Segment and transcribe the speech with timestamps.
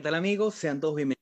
[0.00, 0.54] ¿qué tal amigos?
[0.54, 1.20] Sean todos bienvenidos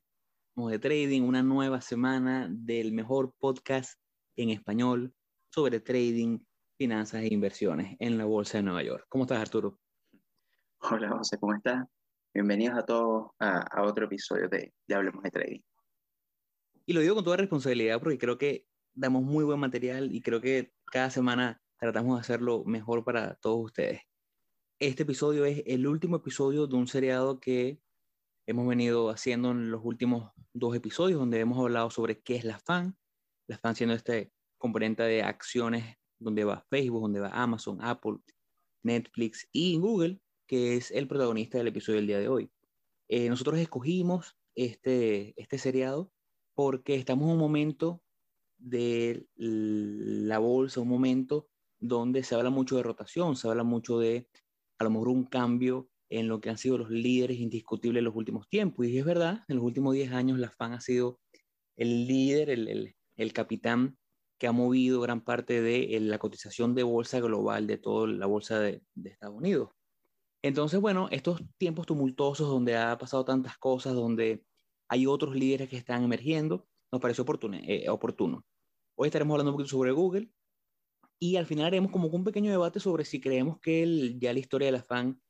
[0.56, 3.98] de Trading, una nueva semana del mejor podcast
[4.36, 5.12] en español
[5.52, 6.38] sobre trading,
[6.78, 9.04] finanzas e inversiones en la Bolsa de Nueva York.
[9.08, 9.80] ¿Cómo estás, Arturo?
[10.78, 11.88] Hola, José, ¿cómo estás?
[12.32, 15.60] Bienvenidos a todos a, otro episodio de, de Hablemos de Trading.
[16.86, 18.64] Y lo digo con toda responsabilidad porque creo que
[18.94, 23.64] damos muy buen material y creo que cada semana tratamos de hacerlo mejor para todos
[23.64, 24.02] ustedes.
[24.78, 27.80] Este episodio es el último episodio de un seriado que
[28.48, 32.58] hemos venido haciendo en los últimos dos episodios, donde hemos hablado sobre qué es la
[32.58, 32.96] FAN,
[33.46, 38.16] la FAN siendo este componente de acciones donde va Facebook, donde va Amazon, Apple,
[38.82, 42.50] Netflix y Google, que es el protagonista del episodio del día de hoy.
[43.08, 46.10] Eh, nosotros escogimos este, este seriado
[46.54, 48.02] porque estamos en un momento
[48.56, 51.50] de la bolsa, un momento
[51.80, 54.26] donde se habla mucho de rotación, se habla mucho de
[54.78, 58.16] a lo mejor un cambio en lo que han sido los líderes indiscutibles en los
[58.16, 58.86] últimos tiempos.
[58.86, 61.20] Y es verdad, en los últimos 10 años la FAN ha sido
[61.76, 63.96] el líder, el, el, capitán
[64.38, 68.58] que ha movido gran parte de la cotización de bolsa global de toda la bolsa
[68.58, 69.70] de, de, Estados Unidos.
[70.42, 74.44] Entonces, bueno, estos tiempos tumultuosos donde ha pasado tantas cosas, donde
[74.88, 77.58] hay otros líderes que están emergiendo, nos pareció oportuno.
[77.60, 78.44] Eh, oportuno.
[78.96, 80.30] Hoy estaremos hablando un poquito sobre Google
[81.20, 84.38] y al final haremos como un pequeño debate sobre si creemos que el, ya la
[84.38, 85.20] historia de la FAN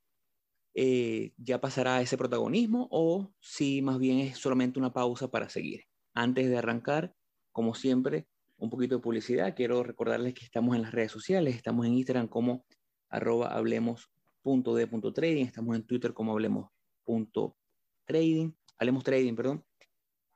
[0.74, 5.84] eh, ya pasará ese protagonismo o si más bien es solamente una pausa para seguir.
[6.14, 7.14] Antes de arrancar,
[7.52, 8.26] como siempre,
[8.58, 9.54] un poquito de publicidad.
[9.56, 12.66] Quiero recordarles que estamos en las redes sociales, estamos en Instagram como
[13.08, 19.64] arroba hablemos.de.trading, estamos en Twitter como hablemos.trading, hablemos trading, perdón.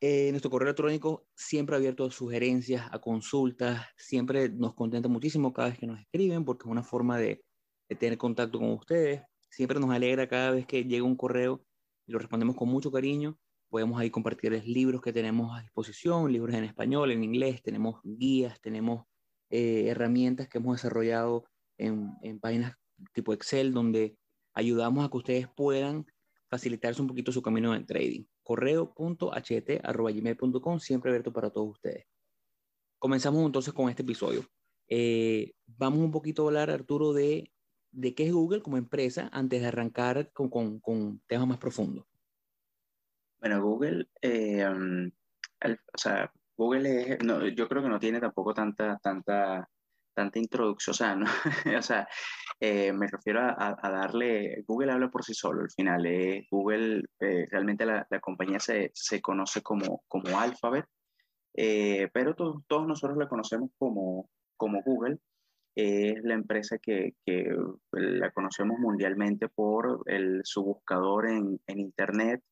[0.00, 5.68] Eh, nuestro correo electrónico siempre abierto a sugerencias, a consultas, siempre nos contenta muchísimo cada
[5.68, 7.44] vez que nos escriben porque es una forma de,
[7.88, 9.22] de tener contacto con ustedes.
[9.52, 11.62] Siempre nos alegra cada vez que llega un correo
[12.06, 13.38] y lo respondemos con mucho cariño.
[13.68, 18.58] Podemos ahí compartirles libros que tenemos a disposición, libros en español, en inglés, tenemos guías,
[18.62, 19.04] tenemos
[19.50, 21.44] eh, herramientas que hemos desarrollado
[21.76, 22.78] en, en páginas
[23.12, 24.16] tipo Excel donde
[24.54, 26.06] ayudamos a que ustedes puedan
[26.48, 28.24] facilitarse un poquito su camino en trading.
[28.42, 32.06] Correo.ht.gmail.com, siempre abierto para todos ustedes.
[32.98, 34.46] Comenzamos entonces con este episodio.
[34.88, 37.52] Eh, vamos un poquito a hablar, Arturo, de
[37.92, 42.06] de qué es Google como empresa antes de arrancar con, con, con temas más profundos.
[43.40, 45.10] Bueno, Google, eh, um,
[45.64, 49.68] o sea, Google es, no, yo creo que no tiene tampoco tanta, tanta,
[50.14, 51.14] tanta introducción, o sea,
[51.74, 51.78] ¿no?
[51.78, 52.08] o sea
[52.64, 57.02] eh, me refiero a, a, darle, Google habla por sí solo, al final, eh, Google,
[57.18, 60.86] eh, realmente la, la, compañía se, se, conoce como, como Alphabet,
[61.54, 65.18] eh, pero to, todos nosotros la conocemos como, como Google,
[65.74, 67.54] es la empresa que, que,
[67.92, 72.42] la conocemos mundialmente por el, su buscador en, en Internet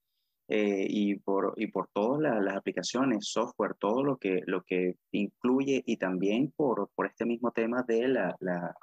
[0.48, 4.96] eh, y, por, y por todas la, las aplicaciones, software, todo lo que, lo que
[5.12, 8.74] incluye y también por, por este mismo tema de la, la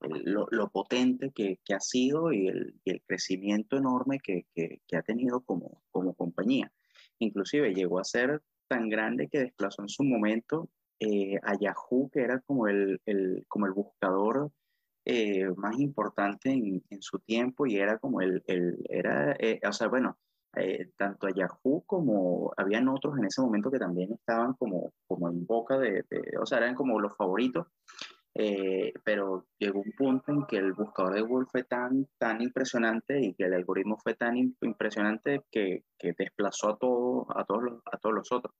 [0.00, 5.02] lo, lo, potente que, que, ha sido y el, el crecimiento enorme que, que, ha
[5.02, 6.70] tenido como, como compañía.
[7.18, 10.68] Inclusive llegó a ser tan grande que desplazó en su momento
[11.00, 14.50] eh, a Yahoo, que era como el, el como el buscador
[15.04, 19.72] eh, más importante en, en, su tiempo y era como el, el era, eh, o
[19.72, 20.18] sea, bueno,
[20.56, 25.28] eh, tanto a Yahoo como habían otros en ese momento que también estaban como, como
[25.28, 27.66] en boca de, de o sea, eran como los favoritos,
[28.36, 33.20] eh, pero llegó un punto en que el buscador de Google fue tan, tan impresionante
[33.20, 37.82] y que el algoritmo fue tan impresionante que, que desplazó a, todo, a, todos los,
[37.92, 38.54] a todos los otros.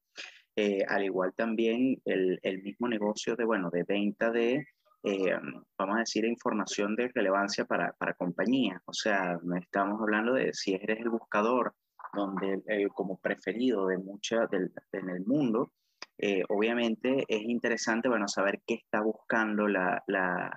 [0.56, 4.66] Eh, al igual también el, el, mismo negocio de, bueno, de venta de,
[5.02, 5.36] eh,
[5.76, 8.80] vamos a decir, información de relevancia para, para compañías.
[8.86, 11.74] O sea, estamos hablando de si eres el buscador
[12.14, 15.72] donde eh, como preferido de mucha del, en el mundo,
[16.18, 20.50] eh, obviamente es interesante, bueno, saber qué está buscando la, la,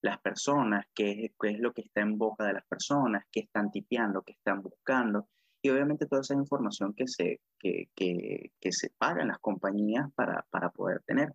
[0.00, 3.40] las personas, qué es, qué es lo que está en boca de las personas, qué
[3.40, 5.28] están tipeando, qué están buscando
[5.62, 10.44] y obviamente toda esa información que se, que, que, que se pagan las compañías para,
[10.50, 11.32] para poder tener.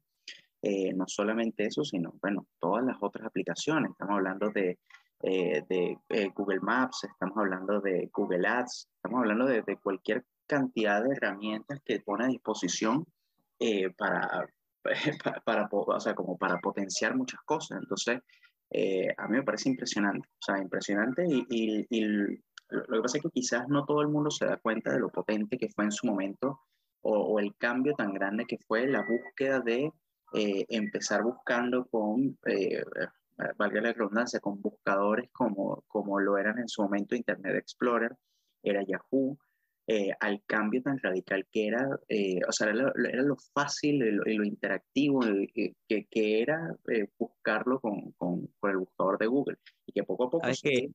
[0.62, 3.92] Eh, no solamente eso, sino, bueno, todas las otras aplicaciones.
[3.92, 4.80] Estamos hablando de,
[5.22, 11.04] eh, de eh, Google Maps, estamos hablando de Google Ads, estamos hablando de, cualquier cantidad
[11.04, 13.06] de herramientas que pone a disposición
[13.98, 14.48] para,
[15.24, 17.80] para, para, o sea, como para potenciar muchas cosas.
[17.82, 18.20] Entonces,
[19.18, 21.86] a mí me parece impresionante, o sea, impresionante y
[22.70, 25.10] lo que pasa es que quizás no todo el mundo se da cuenta de lo
[25.10, 26.62] potente que fue en su momento
[27.02, 29.92] o, o el cambio tan grande que fue la búsqueda de
[30.34, 32.84] eh, empezar buscando con, eh,
[33.58, 38.16] valga la redundancia, con buscadores como, como lo eran en su momento Internet Explorer,
[38.64, 39.38] era Yahoo,
[39.90, 44.44] eh, al cambio tan radical que era, eh, o sea, era, lo fácil y lo,
[44.44, 45.22] interactivo
[45.54, 49.58] que, que, era eh, buscarlo con, con, con, el buscador de Google.
[49.86, 50.48] Y que poco a poco...
[50.62, 50.92] que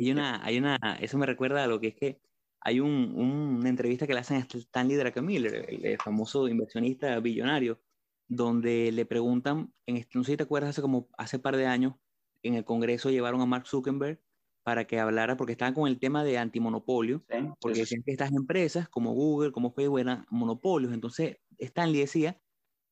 [0.00, 2.20] hay una, hay una, eso me recuerda a lo que es que
[2.62, 7.80] hay un, una entrevista que le hacen a Stanley Druckenmiller, el, famoso inversionista billonario,
[8.28, 11.94] donde le preguntan, en no sé si te acuerdas, hace como hace par de años,
[12.42, 14.20] en el Congreso llevaron a Mark Zuckerberg
[14.62, 17.24] para que hablara, porque estaban con el tema de antimonopolio,
[17.60, 20.92] porque decían que estas empresas como Google, como Facebook eran monopolios.
[20.92, 22.40] Entonces, Stanley decía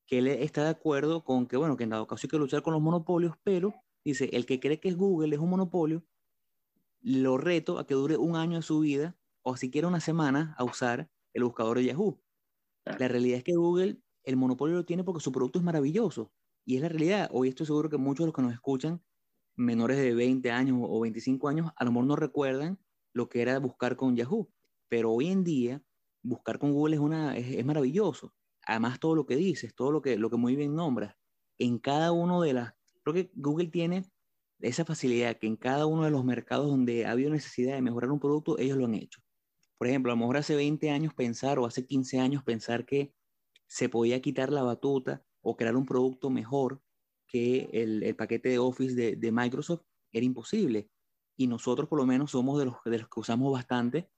[0.07, 2.63] que él está de acuerdo con que, bueno, que en dado caso hay que luchar
[2.63, 3.73] con los monopolios, pero
[4.03, 6.03] dice, el que cree que es Google es un monopolio,
[7.01, 10.63] lo reto a que dure un año de su vida o siquiera una semana a
[10.63, 12.21] usar el buscador de Yahoo.
[12.85, 16.31] La realidad es que Google, el monopolio lo tiene porque su producto es maravilloso.
[16.65, 17.29] Y es la realidad.
[17.31, 19.01] Hoy estoy seguro que muchos de los que nos escuchan
[19.55, 22.79] menores de 20 años o 25 años a lo mejor no recuerdan
[23.13, 24.49] lo que era buscar con Yahoo,
[24.87, 25.83] pero hoy en día
[26.21, 28.33] buscar con Google es, una, es, maravilloso.
[28.65, 31.15] Además, todo lo que dices, todo lo que, lo que muy bien nombras,
[31.57, 32.73] en cada uno de las...
[33.03, 34.05] Creo que Google tiene
[34.61, 38.11] esa facilidad que en cada uno de los mercados donde ha habido necesidad de mejorar
[38.11, 39.21] un producto, ellos lo han hecho.
[39.77, 43.13] Por ejemplo, a lo mejor hace 20 años pensar o hace 15 años pensar que
[43.67, 46.81] se podía quitar la batuta o crear un producto mejor
[47.27, 50.89] que el, paquete de Office de, Microsoft era imposible.
[51.37, 54.09] Y nosotros por lo menos somos de los, de los que usamos bastante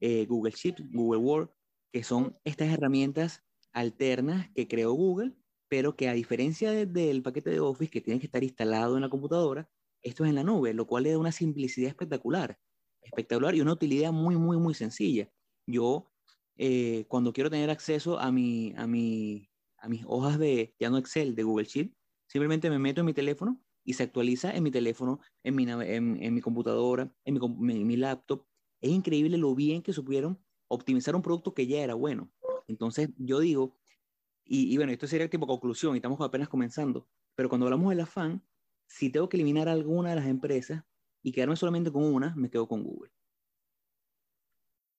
[0.00, 1.50] eh, Google Sheets, Google Word,
[1.92, 5.36] que son estas herramientas alternas que creó Google,
[5.68, 9.08] pero que a diferencia del paquete de Office que tiene que estar instalado en la
[9.08, 9.70] computadora,
[10.04, 12.58] esto es en la nube, lo cual le da una simplicidad espectacular,
[13.02, 15.28] espectacular y una utilidad muy, muy, muy sencilla.
[15.66, 16.12] Yo,
[16.56, 20.98] eh, cuando quiero tener acceso a, mi, a, mi, a mis hojas de, ya no
[20.98, 21.92] Excel, de Google Sheet,
[22.26, 26.34] Simplemente me meto en mi teléfono y se actualiza en mi teléfono, en mi, en,
[26.34, 27.38] mi computadora, en
[27.86, 28.46] mi, laptop.
[28.80, 32.30] Es increíble lo bien que supieron optimizar un producto que ya era bueno.
[32.66, 33.76] Entonces, yo digo,
[34.44, 38.42] y, bueno, esto sería tipo conclusión y estamos apenas comenzando, pero cuando hablamos del afán,
[38.86, 40.82] si tengo que eliminar alguna de las empresas
[41.22, 43.10] y quedarme solamente con una, me quedo con Google.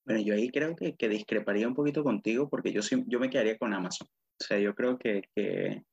[0.05, 3.57] Bueno, yo ahí creo que, que discreparía un poquito contigo porque yo, yo me quedaría
[3.57, 4.07] con Amazon.
[4.07, 5.83] O sea, yo creo que, que,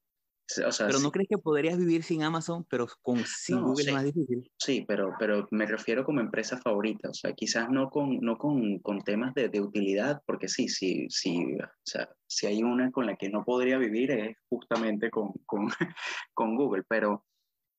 [0.79, 4.51] pero no crees que podrías vivir sin Amazon, pero con sin Google es más difícil.
[4.59, 8.79] Sí, pero, pero me refiero como empresa favorita, o sea, quizás no con, no con,
[8.81, 13.07] con temas de, de, utilidad, porque sí, sí, sí, o sea, si hay una con
[13.07, 15.69] la que no podría vivir es justamente con, con,
[16.35, 17.25] con Google, pero,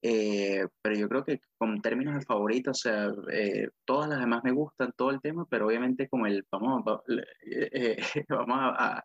[0.04, 4.44] eh, pero yo creo que con términos de favorita, o sea, eh, todas las demás
[4.44, 6.84] me gustan, todo el tema, pero obviamente como el, vamos,
[7.46, 7.98] eh,
[8.30, 9.04] vamos a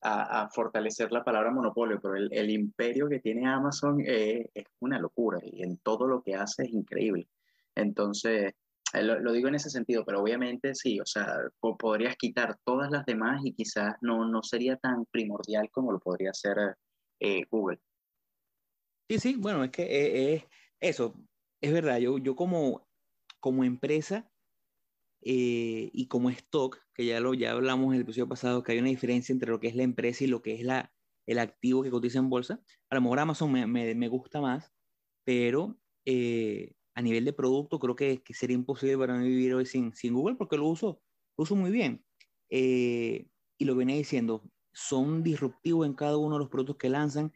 [0.00, 4.46] a, fortalecer la palabra monopolio, pero el, el imperio que tiene Amazon es
[4.80, 7.28] una locura y en todo lo que hace es increíble.
[7.74, 8.54] Entonces,
[8.94, 13.04] eh, lo, digo en ese sentido, pero obviamente sí, o sea, podrías quitar todas las
[13.06, 16.56] demás y quizás no, no sería tan primordial como lo podría hacer
[17.20, 17.80] eh, Google.
[19.08, 20.44] Sí, sí, bueno, es que eh, es
[20.80, 21.14] eso,
[21.62, 22.88] es verdad, yo, yo como,
[23.40, 24.30] como empresa
[25.22, 28.78] eh, y como stock, que ya lo ya hablamos en el episodio pasado, que hay
[28.78, 30.94] una diferencia entre lo que es la empresa y lo que es la,
[31.26, 32.62] el activo que cotiza en bolsa.
[32.90, 34.72] A lo mejor Amazon me, me, me gusta más,
[35.24, 39.66] pero eh, a nivel de producto creo que, que, sería imposible para mí vivir hoy
[39.66, 41.02] sin, sin Google porque lo uso,
[41.36, 42.04] lo uso muy bien.
[42.50, 47.32] Eh, y lo venía diciendo, son disruptivos en cada uno de los productos que lanzan.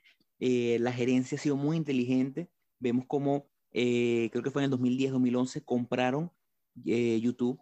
[0.81, 2.51] La gerencia ha sido muy inteligente.
[2.79, 6.33] Vemos como, creo que fue en el 2010-2011, compraron
[6.75, 7.61] YouTube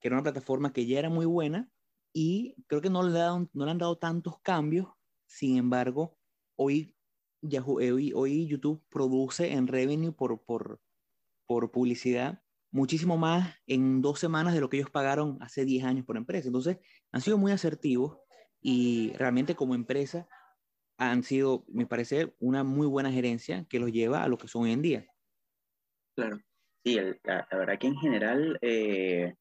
[0.00, 1.70] que era una plataforma que ya era muy buena
[2.12, 4.88] y creo que no le, han dado tantos cambios.
[5.26, 6.16] Sin embargo,
[6.56, 6.96] hoy,
[7.42, 10.80] eh, YouTube produce en revenue por, por,
[11.46, 16.06] por publicidad muchísimo más en dos semanas de lo que ellos pagaron hace 10 años
[16.06, 16.48] por empresa.
[16.48, 16.78] Entonces,
[17.12, 18.18] han sido muy asertivos
[18.60, 20.28] y realmente como empresa
[21.00, 24.64] han sido, me parece, una muy buena gerencia que los lleva a lo que son
[24.64, 25.06] hoy en día.
[26.14, 26.38] Claro,
[26.84, 29.34] sí, la, verdad que en general eh,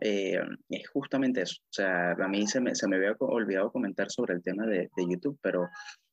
[0.00, 1.60] eh, es justamente eso.
[1.62, 4.90] O sea, a mí se me, se me había olvidado comentar sobre el tema de,
[4.96, 5.68] de YouTube, pero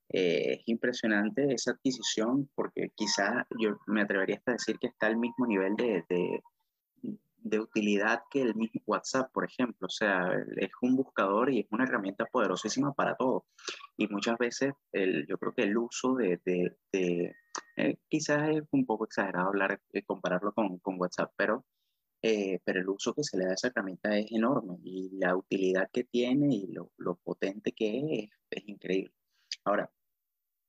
[0.09, 5.07] eh, es impresionante esa adquisición porque quizás yo me atrevería hasta a decir que está
[5.07, 6.39] al mismo nivel de, de,
[7.43, 9.87] de, utilidad que el mismo WhatsApp, por ejemplo.
[9.87, 13.45] O sea, es un buscador y es una herramienta poderosísima para todo.
[13.97, 16.39] Y muchas veces el, yo creo que el uso de...
[16.45, 17.35] de
[17.75, 21.65] eh, quizás es un poco exagerado hablar, compararlo con, con WhatsApp, pero
[22.25, 25.35] eh, pero el uso que se le da a esa herramienta es enorme y la
[25.35, 29.13] utilidad que tiene y lo, lo potente que es, es increíble.
[29.65, 29.91] Ahora.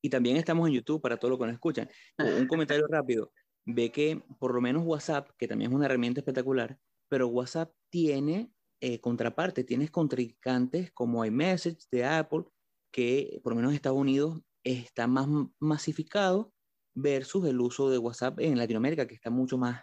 [0.02, 1.88] Y también estamos en YouTube para todos los que nos escuchan.
[2.42, 3.30] Un comentario rápido.
[3.66, 6.78] Ve que por lo menos WhatsApp, que también es una herramienta espectacular,
[7.08, 12.44] pero WhatsApp tiene eh, contraparte, tienes contrincantes como iMessage de Apple,
[12.92, 15.26] que por lo menos en Estados Unidos está más
[15.58, 16.52] masificado
[16.94, 19.82] versus el uso de WhatsApp en Latinoamérica, que está mucho más,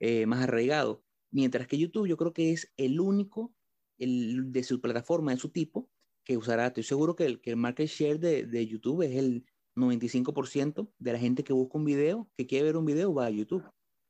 [0.00, 1.04] eh, más arraigado.
[1.30, 3.54] Mientras que YouTube yo creo que es el único
[3.98, 5.88] el, de su plataforma, de su tipo,
[6.24, 6.68] que usará.
[6.68, 11.12] Estoy seguro que el, que el market share de, de YouTube es el 95% de
[11.12, 13.64] la gente que busca un video, que quiere ver un video, va a YouTube.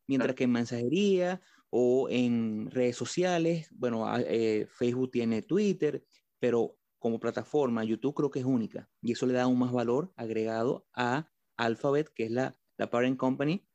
[0.07, 1.41] Mientras que en mensajería
[1.71, 6.05] o en redes sociales, bueno, eh, Facebook tiene Twitter,
[6.39, 10.13] pero como plataforma, YouTube creo que es única y eso le da un más valor
[10.17, 13.67] agregado a Alphabet, que es la, la parent company,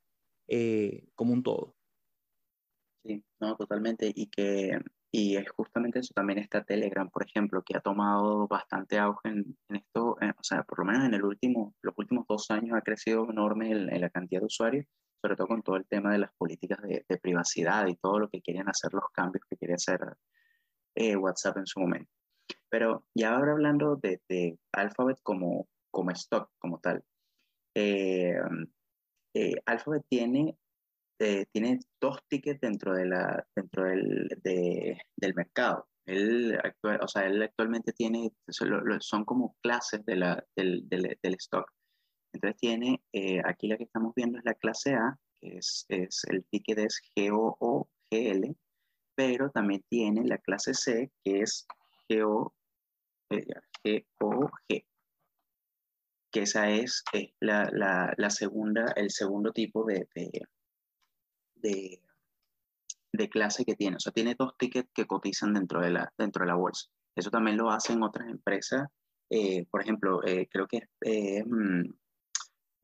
[0.48, 1.76] eh, como un todo.
[3.04, 4.12] Sí, no, totalmente.
[4.14, 4.78] Y que
[5.10, 9.56] y es justamente eso, también está Telegram, por ejemplo, que ha tomado bastante auge en,
[9.70, 13.28] esto, o sea, por lo menos en el último, los últimos dos años ha crecido
[13.30, 14.86] enorme en, la cantidad de usuarios,
[15.22, 18.42] sobre todo con todo el tema de las políticas de, privacidad y todo lo que
[18.42, 20.00] querían hacer, los cambios que quería hacer
[20.94, 22.10] eh, WhatsApp en su momento.
[22.68, 27.02] Pero ya ahora hablando de, de Alphabet como, como stock, como tal,
[27.74, 28.34] eh,
[29.34, 30.56] eh, Alphabet tiene
[31.18, 35.88] eh, tiene dos tickets dentro, de la, dentro del, del mercado.
[36.06, 38.32] Él, actual, o sea, él actualmente tiene,
[39.00, 41.70] son como clases de la, del, del, del, stock.
[42.32, 46.24] Entonces tiene, eh, aquí la que estamos viendo es la clase A, que es, es
[46.30, 48.56] el ticket es GOOGL,
[49.14, 51.66] pero también tiene la clase C, que es
[52.08, 52.54] GO,
[53.30, 57.02] eh, GOG, que esa es,
[57.40, 60.30] la, la, la, segunda, el segundo tipo de, de,
[61.60, 62.00] de,
[63.30, 63.96] clase que tiene.
[63.96, 66.88] O sea, tiene dos tickets que cotizan dentro de la, dentro de la bolsa.
[67.16, 68.88] Eso también lo hacen otras empresas.
[69.30, 71.44] Eh, por ejemplo, eh, creo que eh,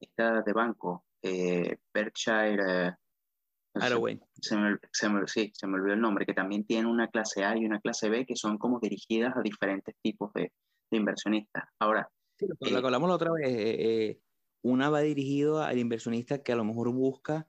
[0.01, 2.97] esta de banco, Berkshire.
[3.77, 4.21] Hathaway.
[4.41, 7.45] Se me, se me, sí, se me olvidó el nombre, que también tiene una clase
[7.45, 10.53] A y una clase B que son como dirigidas a diferentes tipos de,
[10.91, 11.65] de inversionistas.
[11.81, 14.19] Ahora, sí, lo que hablamos la otra vez,
[14.63, 17.49] una va dirigido al inversionista que a lo mejor busca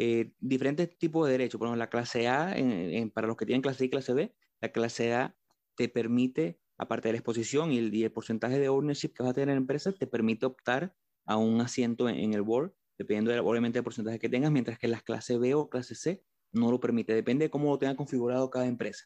[0.00, 1.58] eh, diferentes tipos de derechos.
[1.58, 2.54] Por ejemplo, la clase A,
[3.12, 5.36] para los que tienen clase A y clase B, la clase A
[5.74, 9.48] te permite, aparte de la exposición y el, porcentaje de ownership que vas a tener
[9.48, 10.94] en la empresa, te permite optar
[11.26, 14.86] a un asiento en, el board, dependiendo de, obviamente del porcentaje que tengas, mientras que
[14.86, 18.50] la clase B o clase C no lo permite, depende de cómo lo tenga configurado
[18.50, 19.04] cada empresa.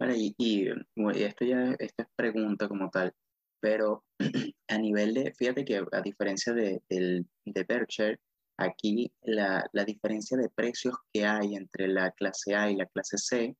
[0.00, 0.68] y,
[1.14, 3.14] esto ya esto es pregunta como tal,
[3.58, 4.04] pero
[4.68, 8.20] a nivel de, fíjate que a diferencia de, de Berkshire,
[8.62, 13.56] Aquí la, diferencia de precios que hay entre la clase A y la clase C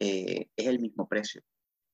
[0.00, 1.42] eh, es el mismo precio.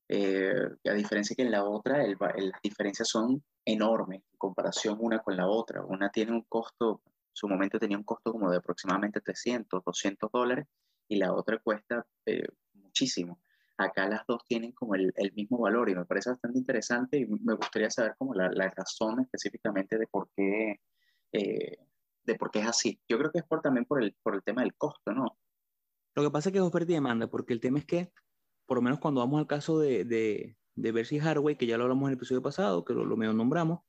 [0.08, 0.54] Eh,
[0.88, 5.46] a diferencia que en la otra, las diferencias son enormes en comparación una con la
[5.46, 5.84] otra.
[5.84, 10.30] Una tiene un costo, en su momento tenía un costo como de aproximadamente 300, 200
[10.32, 10.66] dólares
[11.08, 13.40] y la otra cuesta eh, muchísimo.
[13.76, 17.54] Acá las dos tienen como el, mismo valor y me parece bastante interesante y me
[17.54, 20.80] gustaría saber como la, la razón específicamente de por qué
[22.26, 23.00] de por qué es así.
[23.08, 25.38] Yo creo que es por, también por el, por el tema del costo, ¿no?
[26.14, 28.12] Lo que pasa es que es oferta y demanda, porque el tema es que,
[28.66, 31.84] por lo menos cuando vamos al caso de, de, de Bercy Hardware, que ya lo
[31.84, 33.80] hablamos en el episodio pasado, que lo, lo medio nombramos,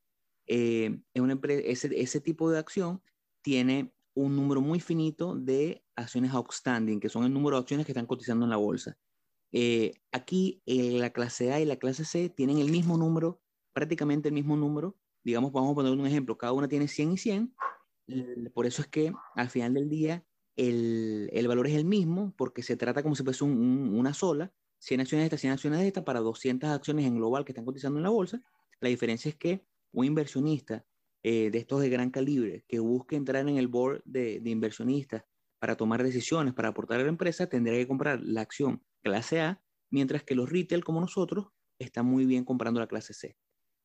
[0.48, 3.01] eh, es una ese, ese tipo de acción
[3.41, 7.91] tiene un número muy finito de acciones outstanding, que son el número de acciones que
[7.91, 8.98] están cotizando en la bolsa.
[9.51, 13.41] Eh, aquí eh, la clase A y la clase C tienen el mismo número,
[13.74, 14.98] prácticamente el mismo número.
[15.24, 17.56] Digamos, vamos a poner un ejemplo, cada una tiene 100 y 100,
[18.53, 22.63] por eso es que al final del día el, el valor es el mismo, porque
[22.63, 26.05] se trata como si fuese una sola, 100 acciones de esta, 100 acciones de esta,
[26.05, 28.41] para 200 acciones en global que están cotizando en la bolsa.
[28.79, 30.85] La diferencia es que un inversionista
[31.23, 35.23] eh, de estos de gran calibre que busque entrar en el board de, de inversionistas
[35.59, 39.63] para tomar decisiones, para aportar a la empresa, tendría que comprar la acción clase A,
[39.89, 41.47] mientras que los retail como nosotros
[41.79, 43.37] están muy bien comprando la clase C.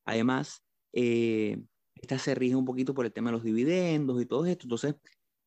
[0.05, 0.63] Además,
[0.93, 1.63] eh,
[1.95, 4.95] esta se rige un poquito por el tema de los dividendos y todo esto, entonces,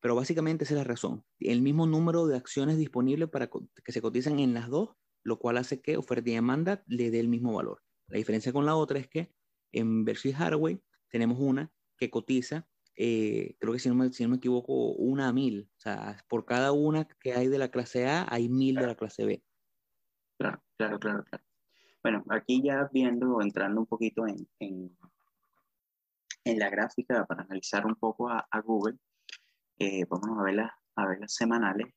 [0.00, 1.25] pero básicamente esa es la razón.
[1.38, 4.91] El mismo número de acciones disponibles para que se cotizan en las dos,
[5.23, 7.83] lo cual hace que oferta y demanda le dé el mismo valor.
[8.09, 9.33] La diferencia con la otra es que
[9.73, 14.31] en Berkshire Hathaway tenemos una que cotiza, eh, creo que si no, me, si no
[14.31, 15.69] me equivoco, una a mil.
[15.76, 18.95] O sea, por cada una que hay de la clase A, hay mil de la
[18.95, 19.43] clase B.
[20.38, 21.25] Claro, claro, claro.
[22.03, 24.97] Bueno, aquí ya viendo, entrando un poquito en
[26.47, 28.97] en la gráfica para analizar un poco a, Google,
[29.79, 31.88] eh, vamos a ver las, a ver las semanales.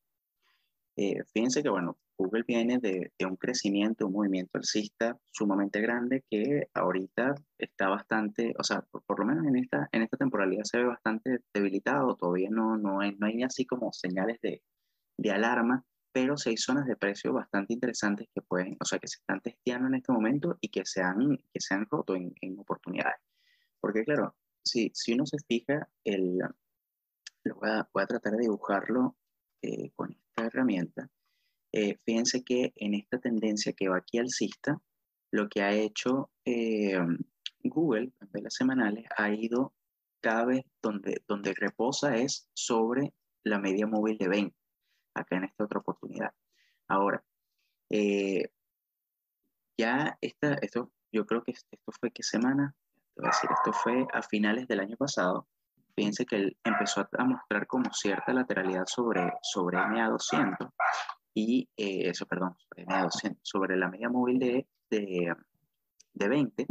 [0.95, 6.25] Eh, fíjense que, bueno, Google viene de, de, un crecimiento, un movimiento alcista sumamente grande
[6.29, 10.79] que ahorita está bastante, o sea, por, lo menos en esta, en esta temporalidad se
[10.79, 14.63] ve bastante debilitado, todavía no, no, hay, no hay así como señales de,
[15.17, 19.07] de alarma, pero sí hay zonas de precio bastante interesantes que pueden, o sea, que
[19.07, 22.33] se están testeando en este momento y que se han, que se han roto en,
[22.41, 23.28] en oportunidades.
[23.79, 26.39] Porque claro, si, si uno se fija, el,
[27.43, 29.15] lo voy, a, tratar de dibujarlo
[29.61, 31.09] eh, con esta herramienta.
[31.71, 34.81] Eh, fíjense que en esta tendencia que va aquí alcista,
[35.31, 36.97] lo que ha hecho eh,
[37.63, 39.73] Google en velas semanales ha ido
[40.21, 44.55] cada vez donde, donde reposa es sobre la media móvil de 20,
[45.13, 46.33] acá en esta otra oportunidad.
[46.87, 47.23] Ahora,
[49.77, 52.75] ya esta, esto, yo creo que esto fue qué semana,
[53.21, 55.47] decir, esto fue a finales del año pasado.
[55.95, 60.71] Fíjense que él empezó a mostrar como cierta lateralidad sobre, sobre MA200
[61.33, 65.33] y eh, eso, perdón, sobre MA200, sobre la media móvil de, de,
[66.13, 66.67] de 20,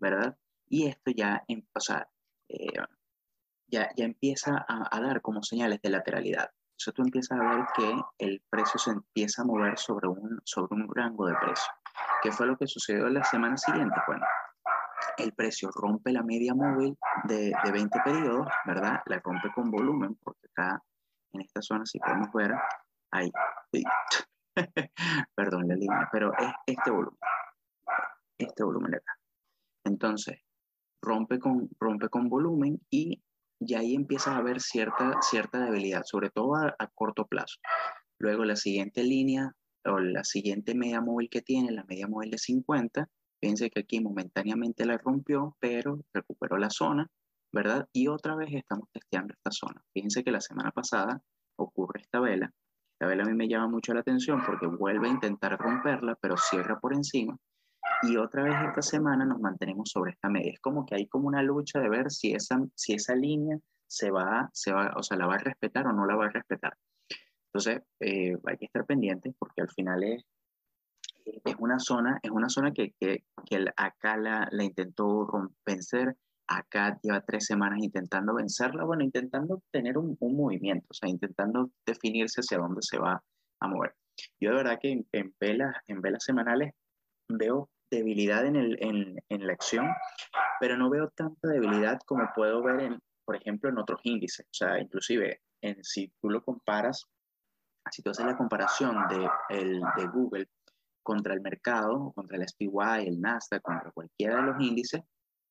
[0.00, 0.36] ¿verdad?
[0.68, 2.08] Y esto ya, o sea,
[2.48, 2.66] eh,
[3.68, 6.50] ya, ya empieza a, a, dar como señales de lateralidad.
[6.76, 10.74] Eso tú empiezas a ver que el precio se empieza a mover sobre un, sobre
[10.74, 11.72] un rango de precio.
[12.22, 13.94] ¿Qué fue lo que sucedió la semana siguiente?
[14.06, 14.24] Bueno,
[15.18, 19.00] el precio rompe la media móvil de, de 20 periodos, ¿verdad?
[19.06, 20.82] La rompe con volumen, porque acá
[21.32, 22.52] en esta zona, si podemos ver,
[23.10, 23.30] hay,
[25.34, 27.18] perdón la línea, pero es este volumen,
[28.38, 29.12] este volumen de acá.
[29.84, 30.40] Entonces,
[31.02, 33.22] rompe con, rompe con volumen y
[33.60, 37.58] ya ahí empiezas a ver cierta, cierta debilidad, sobre todo a, a corto plazo.
[38.18, 39.52] Luego la siguiente línea
[39.84, 43.08] o la siguiente media móvil que tiene, la media móvil de 50,
[43.44, 47.06] Fíjense que aquí momentáneamente la rompió, pero recuperó la zona,
[47.52, 47.86] ¿verdad?
[47.92, 49.84] Y otra vez estamos testeando esta zona.
[49.92, 51.20] Fíjense que la semana pasada
[51.56, 52.50] ocurre esta vela.
[52.94, 56.38] Esta vela a mí me llama mucho la atención porque vuelve a intentar romperla, pero
[56.38, 57.36] cierra por encima.
[58.04, 60.52] Y otra vez esta semana nos mantenemos sobre esta media.
[60.54, 64.10] Es como que hay como una lucha de ver si esa, si esa línea se
[64.10, 66.78] va, se va, o sea, la va a respetar o no la va a respetar.
[67.52, 70.24] Entonces, eh, hay que estar pendientes porque al final es,
[71.24, 75.28] es una zona, es una zona que, que, que acá la, la, intentó
[75.64, 81.08] vencer, acá lleva tres semanas intentando vencerla, bueno, intentando tener un, un, movimiento, o sea,
[81.08, 83.22] intentando definirse hacia dónde se va
[83.60, 83.94] a mover.
[84.40, 86.72] Yo de verdad que en, en velas, en velas semanales
[87.28, 89.86] veo debilidad en, el, en, en, la acción,
[90.60, 94.46] pero no veo tanta debilidad como puedo ver, en, por ejemplo, en otros índices.
[94.46, 97.06] O sea, inclusive en, si tú lo comparas,
[97.90, 100.48] si tú haces la comparación de, el, de Google
[101.04, 105.02] contra el mercado, contra el SPY, el Nasdaq, contra cualquiera de los índices,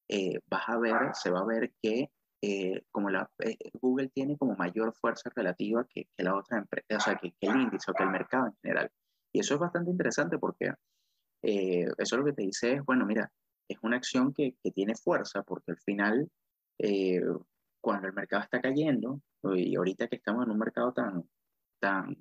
[0.10, 2.10] eh, vas a ver, se va a ver que
[2.46, 6.98] eh, como la, eh, Google tiene como mayor fuerza relativa que, que la otra empresa,
[6.98, 8.92] o sea, que, que, el índice o que el mercado en general.
[9.34, 10.74] Y eso es bastante interesante porque
[11.42, 13.32] eh, eso lo que te dice es, bueno, mira,
[13.70, 16.30] es una acción que, que tiene fuerza porque al final,
[16.80, 17.22] eh,
[17.82, 19.22] cuando el mercado está cayendo,
[19.56, 21.24] y ahorita que estamos en un mercado tan,
[21.80, 22.18] tan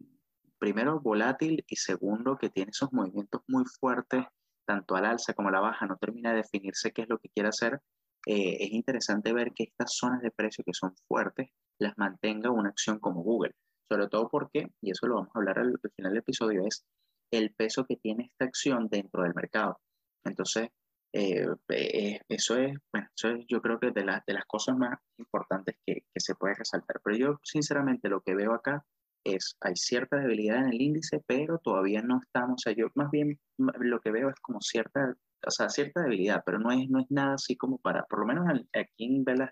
[0.63, 4.25] primero volátil y segundo que tiene esos movimientos muy fuertes,
[4.65, 7.31] tanto al alza como a la baja, no termina de definirse qué es lo que
[7.31, 7.81] quiere hacer,
[8.27, 11.49] eh, es interesante ver que estas zonas de precio que son fuertes
[11.81, 13.57] las mantenga una acción como Google.
[13.89, 16.87] Sobre todo porque, y eso lo vamos a hablar al, al final del episodio, es
[17.33, 19.81] el peso que tiene esta acción dentro del mercado.
[20.25, 20.69] Entonces,
[21.13, 24.77] eh, eh, eso, es, bueno, eso es yo creo que de, la, de las cosas
[24.77, 27.01] más importantes que, que se puede resaltar.
[27.03, 28.87] Pero yo, sinceramente, lo que veo acá
[29.25, 33.11] es, hay cierta debilidad en el índice, pero todavía no estamos, o sea, yo más
[33.11, 35.15] bien lo que veo es como cierta,
[35.47, 38.27] o sea, cierta debilidad, pero no es, no es nada así como para, por lo
[38.27, 39.51] menos aquí en velas,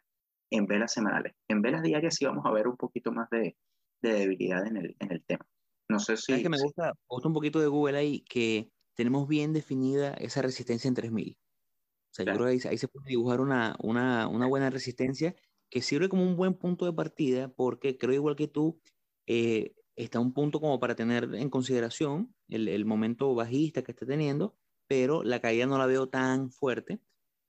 [0.50, 1.34] en velas semanales.
[1.48, 3.56] En velas diarias sí vamos a ver un poquito más de,
[4.02, 5.46] de debilidad en el, en el tema.
[5.88, 6.32] No sé si...
[6.32, 10.14] Es que me gusta, me gusta un poquito de Google ahí, que tenemos bien definida
[10.14, 11.36] esa resistencia en 3000.
[11.36, 12.38] O sea, claro.
[12.38, 15.34] yo creo que ahí, ahí, se puede dibujar una, una, una buena resistencia
[15.70, 18.80] que sirve como un buen punto de partida, porque creo igual que tú,
[19.32, 24.56] eh, está un punto como para tener en consideración el, momento bajista que está teniendo,
[24.88, 27.00] pero la caída no la veo tan fuerte.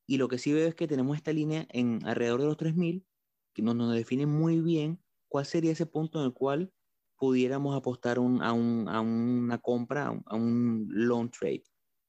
[0.06, 3.04] Y lo que sí veo es que tenemos esta línea en alrededor de los 3000,
[3.56, 6.72] que nos, define muy bien cuál sería ese punto en el cual
[7.18, 8.54] pudiéramos apostar a, un, a,
[9.02, 11.64] una compra, a un, a long trade.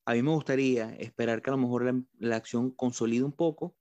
[0.04, 3.74] A mí me gustaría esperar que a lo mejor la, acción consolide un poco,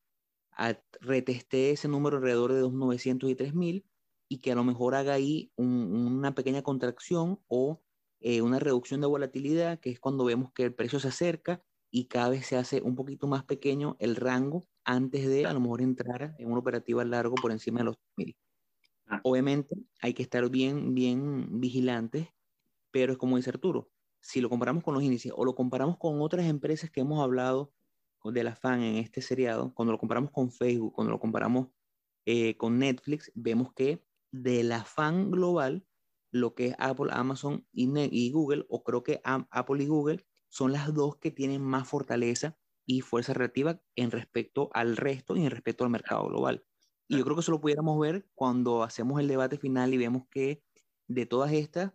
[1.01, 3.90] reteste ese número alrededor de 2.900 y 3.000
[4.31, 7.81] y que a lo mejor haga ahí un, una pequeña contracción o
[8.21, 12.05] eh, una reducción de volatilidad, que es cuando vemos que el precio se acerca y
[12.05, 15.81] cada vez se hace un poquito más pequeño el rango antes de a lo mejor
[15.81, 18.37] entrar en una operativa largo por encima de los 1000.
[19.07, 19.19] Ah.
[19.25, 22.29] Obviamente hay que estar bien, bien vigilantes,
[22.89, 23.91] pero es como dice Arturo,
[24.21, 27.73] si lo comparamos con los índices o lo comparamos con otras empresas que hemos hablado
[28.23, 31.67] de la FAN en este seriado, cuando lo comparamos con Facebook, cuando lo comparamos
[32.25, 35.85] eh, con Netflix, vemos que de la fan global,
[36.31, 40.93] lo que es Apple, Amazon y, Google, o creo que Apple y Google son las
[40.93, 45.83] dos que tienen más fortaleza y fuerza relativa en respecto al resto y en respecto
[45.83, 46.65] al mercado global.
[47.07, 50.23] Y yo creo que eso lo pudiéramos ver cuando hacemos el debate final y vemos
[50.29, 50.63] que
[51.07, 51.93] de todas estas,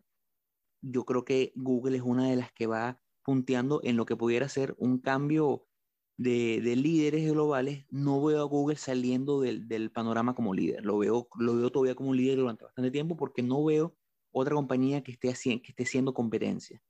[0.83, 4.49] yo creo que Google es una de las que va punteando en lo que pudiera
[4.49, 5.67] ser un cambio
[6.17, 7.87] de, de líderes globales.
[7.91, 10.85] No veo a Google saliendo del, del, panorama como líder.
[10.85, 13.95] Lo veo, lo veo todavía como líder durante bastante tiempo porque no veo
[14.33, 16.83] otra compañía que esté, haciendo, que esté siendo competencia.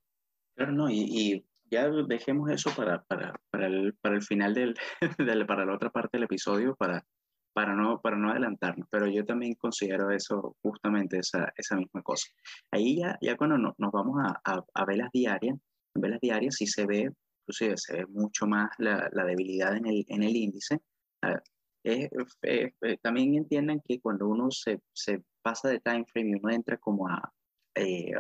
[0.54, 4.74] Claro, no, y, y ya dejemos eso para, para, para, el, para el final del,
[5.18, 7.04] del, para la otra parte del episodio, para,
[7.52, 12.28] para, no, para no adelantarnos, pero yo también considero eso, justamente esa, esa misma cosa.
[12.70, 15.56] Ahí ya, ya cuando nos vamos a, a, a, velas diarias,
[15.94, 17.10] en velas diarias sí se ve,
[17.46, 20.80] inclusive se ve mucho más la, la debilidad en el, en el índice.
[23.02, 27.08] también entiendan que cuando uno se, se pasa de time frame y uno entra como
[27.08, 27.32] a,
[27.76, 28.12] eh,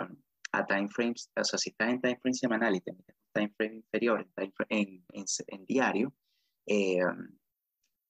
[0.52, 3.74] a time frames, o sea, si estás en time frame semanal y en time frame
[3.76, 6.14] inferior, en, en, en, diario,
[6.66, 7.00] eh,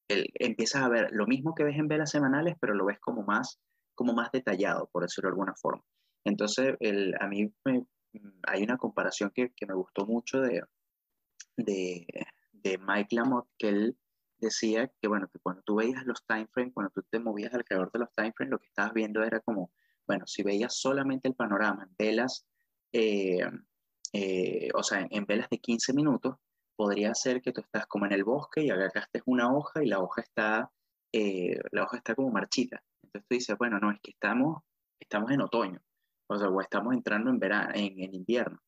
[0.09, 3.22] el, empiezas a ver lo mismo que ves en velas semanales, pero lo ves como
[3.22, 3.59] más,
[3.94, 5.83] como más detallado, por decirlo de alguna forma.
[6.24, 7.87] Entonces, el, a mí me,
[8.46, 10.62] hay una comparación que, que, me gustó mucho de,
[11.56, 12.06] de,
[12.52, 13.98] de Mike Lamotte, que él
[14.38, 17.90] decía que, bueno, que cuando tú veías los time frames, cuando tú te movías alrededor
[17.92, 19.70] de los time frames, lo que estabas viendo era como
[20.06, 22.46] bueno, si veías solamente el panorama en velas,
[22.92, 23.40] eh,
[24.12, 26.36] eh, o sea, en, velas de 15 minutos,
[26.76, 30.00] podría ser que tú estás como en el bosque y agarraste una hoja y la
[30.00, 30.70] hoja está,
[31.12, 32.82] eh, la hoja está como marchita.
[33.02, 34.62] Entonces tú dices, bueno, no, es que estamos,
[35.00, 35.80] estamos en otoño,
[36.28, 38.60] o sea, o estamos entrando en, verano, en, en invierno.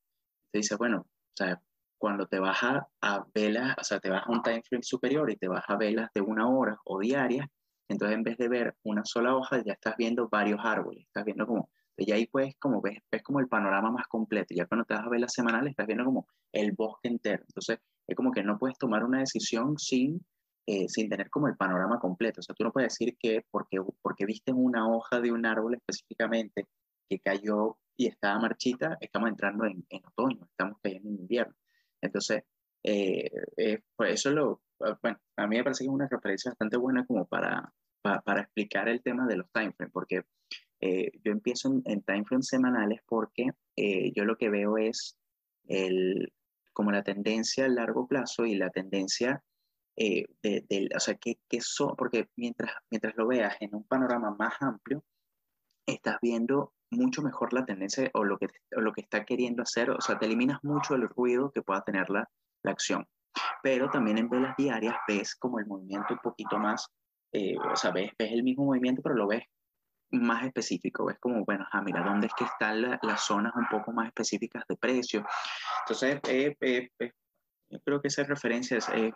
[0.47, 1.63] Entonces dices, bueno, o sea,
[1.99, 5.31] cuando te vas a, a, velas, o sea, te vas a un time frame superior
[5.31, 7.49] y te vas a velas de una hora o diarias,
[7.89, 11.47] entonces, en vez de ver una sola hoja, ya estás viendo varios árboles, estás viendo
[11.47, 14.95] como, ya ahí pues como ves, ves como el panorama más completo, ya cuando te
[14.95, 18.43] vas a ver la semanal, estás viendo como el bosque entero, entonces es como que
[18.43, 20.25] no puedes tomar una decisión sin,
[20.67, 23.79] eh, sin tener como el panorama completo, o sea, tú no puedes decir que porque,
[24.03, 26.67] porque viste una hoja de un árbol específicamente
[27.09, 31.55] que cayó y estaba marchita, estamos entrando en, en otoño, estamos cayendo en invierno,
[32.01, 32.45] entonces,
[32.83, 34.63] eh, eh, pues eso lo,
[35.03, 38.89] bueno, a mí me parece que es una referencia bastante buena como para, para, explicar
[38.89, 40.23] el tema de los timeframes, porque
[40.81, 45.19] eh, yo empiezo en, en timeframes semanales porque eh, yo lo que veo es
[45.67, 46.33] el,
[46.73, 49.43] como la tendencia a largo plazo y la tendencia
[49.97, 54.35] eh, de, o sea, que, que son, porque mientras, mientras lo veas en un panorama
[54.39, 55.05] más amplio,
[55.87, 60.01] estás viendo mucho mejor la tendencia o lo que, lo que está queriendo hacer, o
[60.01, 62.29] sea, te eliminas mucho el ruido que pueda tener la,
[62.63, 63.07] la acción.
[63.63, 66.91] Pero también en velas diarias ves como el movimiento un poquito más
[67.33, 69.43] eh, o sea, ves, el mismo movimiento, pero lo ves
[70.11, 73.93] más específico, ves como, bueno, ah, mira, ¿dónde es que están las zonas un poco
[73.93, 75.25] más específicas de precio?
[75.81, 76.89] Entonces, eh, eh,
[77.71, 79.13] yo creo que esa referencia es, es,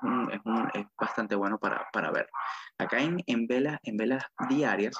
[0.74, 2.28] es, bastante bueno para, para, ver.
[2.76, 4.94] Acá en, en, velas, en velas diarias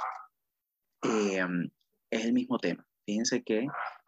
[2.13, 2.85] es el mismo tema.
[3.07, 3.67] Fíjense que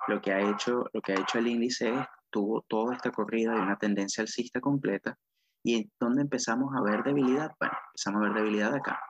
[0.08, 3.54] lo que ha hecho, lo que ha hecho el índice es, tuvo toda esta corrida
[3.54, 5.18] de una tendencia alcista completa,
[5.66, 7.52] ¿Y dónde empezamos a ver debilidad?
[7.58, 9.00] Bueno, empezamos a ver debilidad acá.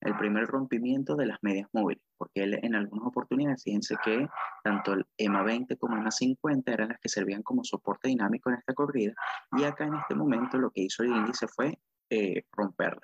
[0.00, 4.28] El primer rompimiento de las medias móviles, porque en algunas oportunidades, fíjense que
[4.62, 8.50] tanto el EMA 20 como el EMA 50 eran las que servían como soporte dinámico
[8.50, 9.14] en esta corrida,
[9.56, 13.02] y acá en este momento lo que hizo el índice fue eh, romperla.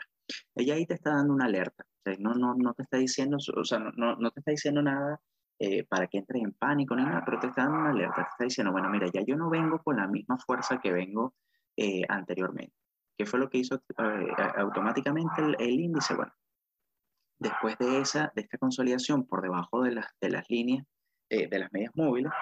[0.55, 3.37] Ella ahí te está dando una alerta, o sea, no, no, no te está diciendo,
[3.37, 5.21] o sea, no, no te está diciendo nada
[5.59, 8.31] eh, para que entres en pánico ni nada, pero te está dando una alerta, te
[8.31, 11.35] está diciendo, bueno, mira, ya yo no vengo con la misma fuerza que vengo
[11.77, 12.75] eh, anteriormente.
[13.17, 16.15] ¿Qué fue lo que hizo eh, automáticamente el, índice?
[16.15, 16.33] Bueno,
[17.39, 20.85] después de, esa, de esta consolidación por debajo de, las de las líneas
[21.31, 22.33] eh, de las medias móviles,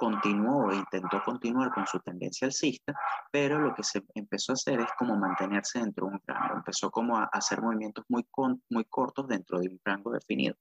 [0.00, 2.98] continuó e intentó continuar con su tendencia alcista,
[3.30, 6.90] pero lo que se empezó a hacer es como mantenerse dentro de un rango, empezó
[6.90, 8.26] como a hacer movimientos muy,
[8.70, 10.56] muy cortos dentro de un rango definido.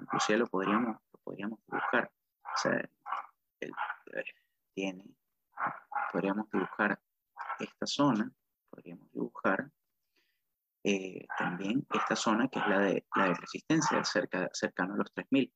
[0.00, 2.10] Inclusive lo podríamos, lo podríamos dibujar.
[2.42, 2.88] O sea,
[4.74, 5.04] tiene,
[6.10, 6.98] podríamos dibujar
[7.60, 8.32] esta zona,
[8.70, 9.70] podríamos dibujar
[10.82, 15.12] eh, también esta zona que es la de, la de resistencia, cerca, cercano a los
[15.12, 15.52] 3000.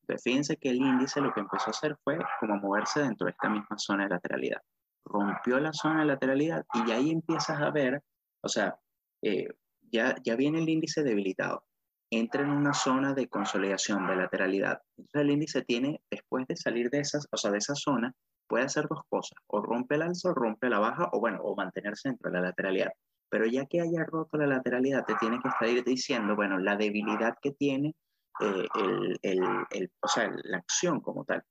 [0.00, 3.32] Entonces, fíjense que el índice lo que empezó a hacer fue como moverse dentro de
[3.32, 4.60] esta misma zona de lateralidad.
[5.04, 8.02] Rompió la zona de lateralidad y ahí empiezas a ver,
[8.42, 8.78] o sea,
[9.22, 9.48] eh,
[9.90, 11.64] ya, ya viene el índice debilitado.
[12.10, 14.80] Entra en una zona de consolidación de lateralidad.
[14.96, 18.14] Entonces el índice tiene, después de salir de, esas, o sea, de esa zona,
[18.46, 21.56] puede hacer dos cosas, o rompe el alza o rompe la baja, o bueno, o
[21.56, 22.90] mantenerse dentro de la lateralidad.
[23.30, 27.34] Pero ya que haya roto la lateralidad, te tiene que estar diciendo, bueno, la debilidad
[27.40, 27.94] que tiene
[28.40, 31.44] eh, el, el, el, o sea, la acción como tal.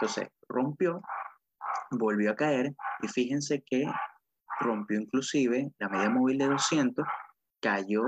[0.00, 1.02] Entonces, rompió,
[1.90, 3.86] volvió a caer y fíjense que
[4.60, 7.06] rompió inclusive la media móvil de 200,
[7.60, 8.02] cayó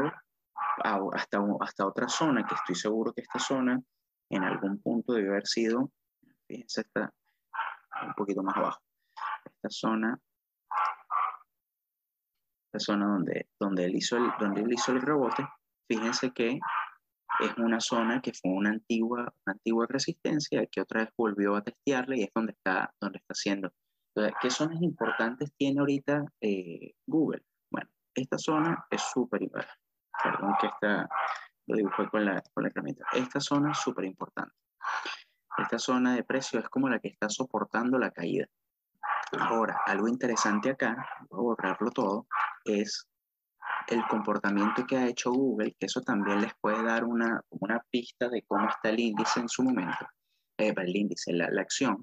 [0.83, 3.81] hasta, hasta otra zona, que estoy seguro que esta zona
[4.31, 5.93] en algún punto debe haber sido,
[6.47, 7.13] fíjense, está
[8.07, 8.81] un poquito más abajo,
[9.45, 10.19] esta zona,
[12.67, 15.47] esta zona donde, donde, él hizo el, donde él hizo el rebote,
[15.89, 16.59] fíjense que
[17.41, 21.63] es una zona que fue una antigua, una antigua resistencia que otra vez volvió a
[21.63, 23.73] testearla y es donde está, donde está haciendo.
[24.41, 27.43] ¿qué zonas importantes tiene ahorita eh, Google?
[27.71, 29.79] Bueno, esta zona es súper importante.
[30.23, 31.09] Perdón que esta,
[31.67, 33.05] lo dibujé con la, con la herramienta.
[33.13, 34.55] Esta zona es súper importante.
[35.59, 38.47] Esta zona de precio es como la que está soportando la caída.
[39.39, 40.97] Ahora, algo interesante acá,
[41.29, 42.27] voy a borrarlo todo,
[42.65, 43.07] es
[43.89, 48.29] el comportamiento que ha hecho Google, que eso también les puede dar una, una pista
[48.29, 50.07] de cómo está el índice en su momento,
[50.59, 52.03] eh, el índice, la, la, acción,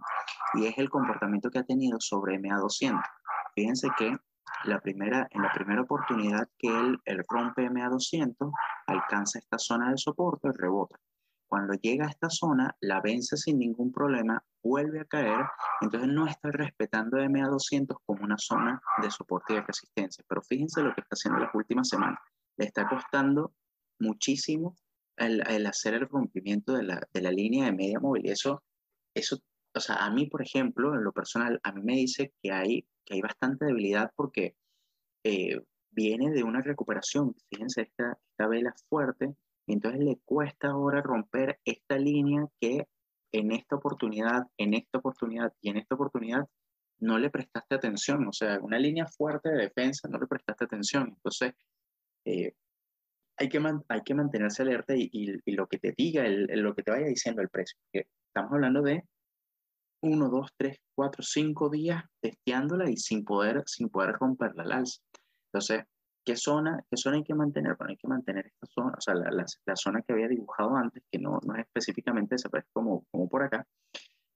[0.53, 3.01] y es el comportamiento que ha tenido sobre MA200.
[3.55, 4.15] Fíjense que
[4.65, 8.51] la primera, en la primera oportunidad que él, él rompe MA200,
[8.87, 10.97] alcanza esta zona de soporte y rebota.
[11.47, 15.45] Cuando llega a esta zona, la vence sin ningún problema, vuelve a caer,
[15.81, 20.23] entonces no está respetando MA200 como una zona de soporte y de resistencia.
[20.27, 22.19] Pero fíjense lo que está haciendo las últimas semanas.
[22.57, 23.53] Le está costando
[23.99, 24.75] muchísimo
[25.17, 28.29] el, el hacer el rompimiento de la, de la, línea de media móvil.
[28.29, 28.63] Eso,
[29.13, 29.37] eso,
[29.75, 32.87] o sea, a mí, por ejemplo, en lo personal, a mí me dice que hay,
[33.05, 34.55] que hay bastante debilidad porque
[35.23, 37.35] eh, viene de una recuperación.
[37.49, 39.35] Fíjense, esta, esta vela fuerte
[39.67, 42.87] entonces le cuesta ahora romper esta línea que
[43.33, 46.47] en esta oportunidad, en esta oportunidad y en esta oportunidad
[46.99, 48.27] no le prestaste atención.
[48.27, 51.09] O sea, una línea fuerte de defensa no le prestaste atención.
[51.09, 51.53] Entonces,
[52.25, 52.53] eh,
[53.37, 56.91] hay, que hay que mantenerse alerta y, lo que te diga, el, lo que te
[56.91, 57.77] vaya diciendo el precio.
[57.91, 59.03] Estamos hablando de
[60.03, 65.01] uno, dos, tres, cuatro, cinco días testeándola y sin poder, sin poder romperla al alza.
[65.51, 65.83] Entonces,
[66.25, 67.75] ¿Qué zona, ¿Qué zona hay que mantener?
[67.75, 70.75] Bueno, hay que mantener esta zona, o sea, la, la, la zona que había dibujado
[70.75, 73.67] antes, que no, no es específicamente esa, pero es como, como por acá.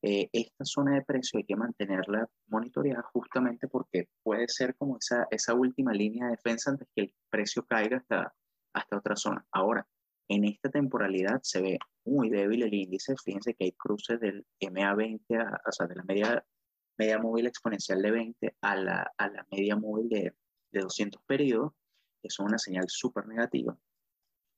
[0.01, 5.27] Eh, esta zona de precio hay que mantenerla monitoreada justamente porque puede ser como esa,
[5.31, 8.33] esa última línea de defensa antes que el precio caiga hasta,
[8.73, 9.45] hasta otra zona.
[9.51, 9.87] Ahora,
[10.27, 13.15] en esta temporalidad se ve muy débil el índice.
[13.23, 16.45] Fíjense que hay cruces del MA20, o sea, de la media,
[16.97, 20.33] media móvil exponencial de 20 a la, a la media móvil de,
[20.71, 21.73] de 200 periodos,
[22.21, 23.77] que son una señal súper negativa.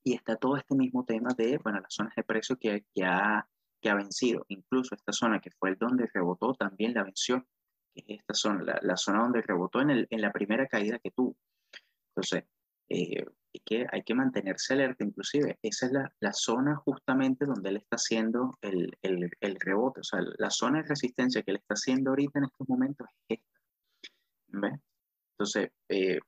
[0.02, 3.46] Y está todo este mismo tema de, bueno, las zonas de precio que, que, ha,
[3.80, 4.44] que ha vencido.
[4.48, 7.46] Incluso esta zona que fue el donde rebotó también la venció,
[7.94, 11.10] es esta zona, la, la zona donde rebotó en, el, en, la primera caída que
[11.10, 11.36] tuvo.
[12.10, 12.44] Entonces,
[12.88, 17.70] eh, hay, que, hay que mantenerse alerta, inclusive esa es la, la, zona justamente donde
[17.70, 21.58] él está haciendo el, el, el, rebote, o sea, la zona de resistencia que él
[21.58, 23.60] está haciendo ahorita en estos momentos es esta.
[24.48, 24.80] ¿Ves?
[25.40, 26.18] Entonces, eh,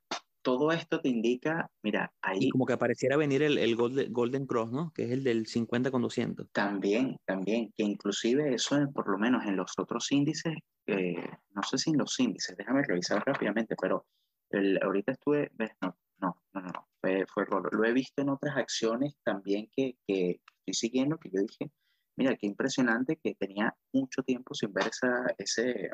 [0.41, 2.39] todo esto te indica, mira, ahí...
[2.41, 4.91] Y como que apareciera venir el, el Golden, Cross, ¿no?
[4.91, 6.49] Que es el del 50 con 200.
[6.51, 10.55] También, también, que inclusive eso, por lo menos en los otros índices,
[10.87, 14.07] eh, no sé si en los índices, déjame revisar rápidamente, pero
[14.49, 19.13] el, ahorita estuve, no, no, no, no, fue, fue Lo he visto en otras acciones
[19.23, 21.71] también que, que estoy siguiendo, que yo dije,
[22.17, 25.91] mira, qué impresionante que tenía mucho tiempo sin ver esa, ese,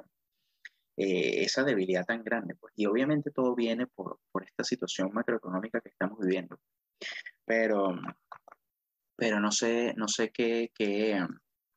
[1.02, 2.56] eh, esa debilidad tan grande.
[2.56, 2.74] Pues.
[2.76, 6.60] Y obviamente todo viene por, por, esta situación macroeconómica que estamos viviendo.
[7.46, 7.96] Pero,
[9.16, 11.26] pero no sé, no sé qué, qué,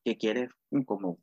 [0.05, 0.51] qué quieres
[0.85, 1.21] como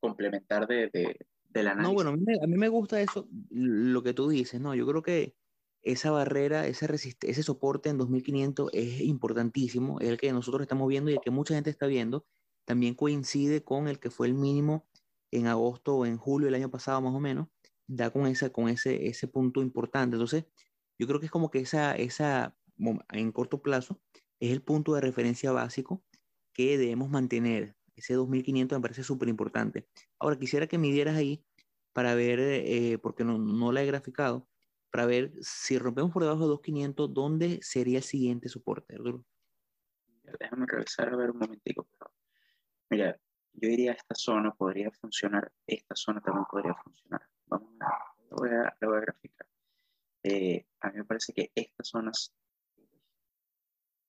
[0.00, 1.88] complementar de, de, del análisis.
[1.88, 4.74] No, bueno, a mí, me, a mí, me, gusta eso, lo que tú dices, ¿no?
[4.74, 5.36] Yo creo que
[5.82, 11.12] esa barrera, ese, ese soporte en 2500 es importantísimo, es el que nosotros estamos viendo
[11.12, 12.26] y el que mucha gente está viendo.
[12.64, 14.88] También coincide con el que fue el mínimo
[15.30, 17.48] en agosto o en julio del año pasado más o menos,
[17.86, 20.16] da con, esa, con ese, ese punto importante.
[20.16, 20.44] Entonces,
[20.98, 22.56] yo creo que es como que esa, esa,
[23.12, 24.00] en corto plazo,
[24.38, 26.04] es el punto de referencia básico
[26.52, 27.76] que debemos mantener.
[27.96, 29.88] Ese 2500 me parece súper importante.
[30.18, 31.44] Ahora, quisiera que midieras ahí
[31.92, 34.48] para ver, eh, porque no, no la he graficado,
[34.90, 38.96] para ver si rompemos por debajo de 2500, ¿dónde sería el siguiente soporte,
[40.38, 41.88] Déjame revisar a ver un momentico.
[42.88, 43.18] Mira,
[43.54, 47.22] yo diría esta zona podría funcionar, esta zona también podría funcionar.
[47.46, 49.46] Vamos a, lo voy a, lo voy a graficar.
[50.22, 52.12] Eh, a mí me parece que esta zona,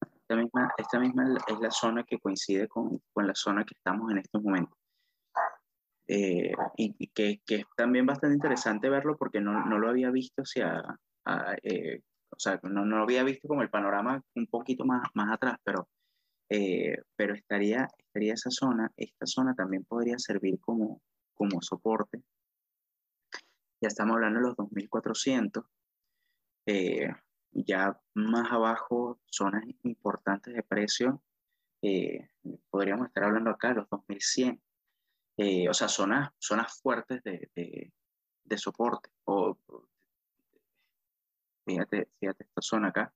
[0.02, 4.12] esta misma, esta misma es la zona que coincide con, con la zona que estamos
[4.12, 4.78] en estos momentos.
[6.08, 10.42] Eh, y que, que, es también bastante interesante verlo porque no, no lo había visto
[10.42, 10.84] hacia,
[11.26, 15.08] a, eh, o sea, no, no, lo había visto como el panorama un poquito más,
[15.14, 15.88] más atrás, pero
[16.54, 21.02] eh, pero estaría, estaría esa zona, esta zona también podría servir como,
[21.34, 22.22] como soporte.
[23.80, 25.64] Ya estamos hablando de los 2400,
[26.66, 27.08] eh,
[27.54, 31.24] ya más abajo, zonas importantes de precio,
[31.82, 32.28] eh,
[32.70, 34.62] podríamos estar hablando acá de los 2100,
[35.70, 37.94] o sea, zonas, zonas fuertes de, de,
[38.44, 39.10] de soporte.
[39.24, 39.58] O,
[41.66, 43.14] fíjate, fíjate esta zona acá,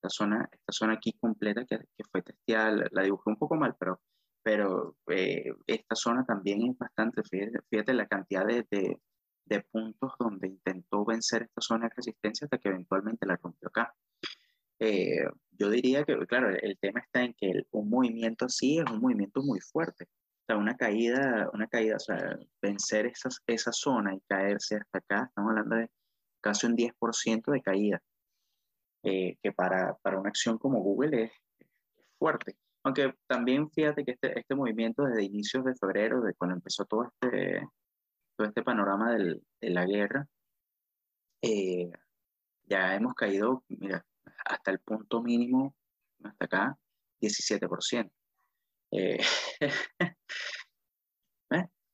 [0.00, 3.76] esta zona, esta zona aquí completa que, que fue testeada, la, dibujé un poco mal,
[3.78, 4.00] pero,
[4.42, 8.98] pero eh, esta zona también es bastante, fíjate, la cantidad de, de,
[9.44, 13.94] de, puntos donde intentó vencer esta zona de resistencia hasta que eventualmente la rompió acá.
[14.78, 19.00] Eh, yo diría que, claro, el, tema está en que un movimiento así es un
[19.00, 20.04] movimiento muy fuerte.
[20.04, 24.98] O sea, una caída, una caída, o sea, vencer esas, esa zona y caerse hasta
[24.98, 25.90] acá, estamos hablando de
[26.40, 28.02] casi un 10% de caída.
[29.02, 31.32] Eh, que para, para, una acción como Google es,
[32.18, 32.56] fuerte.
[32.84, 37.04] Aunque también fíjate que este, este movimiento desde inicios de febrero, de cuando empezó todo
[37.04, 37.66] este,
[38.36, 40.26] todo este panorama del, de la guerra,
[41.42, 41.90] eh,
[42.64, 44.04] ya hemos caído, mira,
[44.44, 45.74] hasta el punto mínimo,
[46.22, 46.78] hasta acá,
[47.20, 48.10] 17%.
[48.92, 49.20] Eh,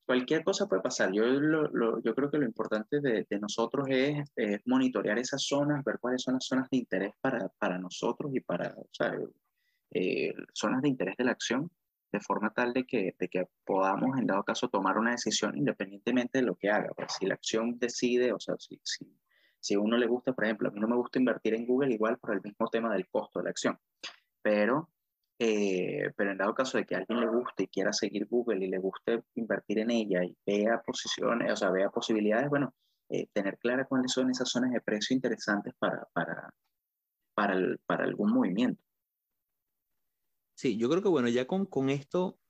[0.06, 1.12] cualquier cosa puede pasar.
[1.12, 4.30] Yo, yo creo que lo importante de, nosotros es,
[4.64, 8.74] monitorear esas zonas, ver cuáles son las zonas de interés para, para nosotros y para,
[8.76, 9.12] o sea,
[9.90, 11.70] eh, zonas de interés de la acción,
[12.12, 16.38] de forma tal de que, de que podamos, en dado caso, tomar una decisión independientemente
[16.38, 16.90] de lo que haga.
[16.96, 19.04] Pues, si la acción decide, o sea, si, si,
[19.58, 21.92] si a uno le gusta, por ejemplo, a mí no me gusta invertir en Google
[21.92, 23.78] igual por el mismo tema del costo de la acción,
[24.40, 24.88] pero
[25.38, 28.64] eh, pero en dado caso de que a alguien le guste y quiera seguir Google
[28.64, 32.74] y le guste invertir en ella y vea posiciones, o sea, vea posibilidades, bueno,
[33.10, 36.50] eh, tener clara cuáles son esas zonas de precio interesantes para, para,
[37.34, 38.82] para, para algún movimiento.
[40.54, 42.40] Sí, yo creo que bueno, ya con, con esto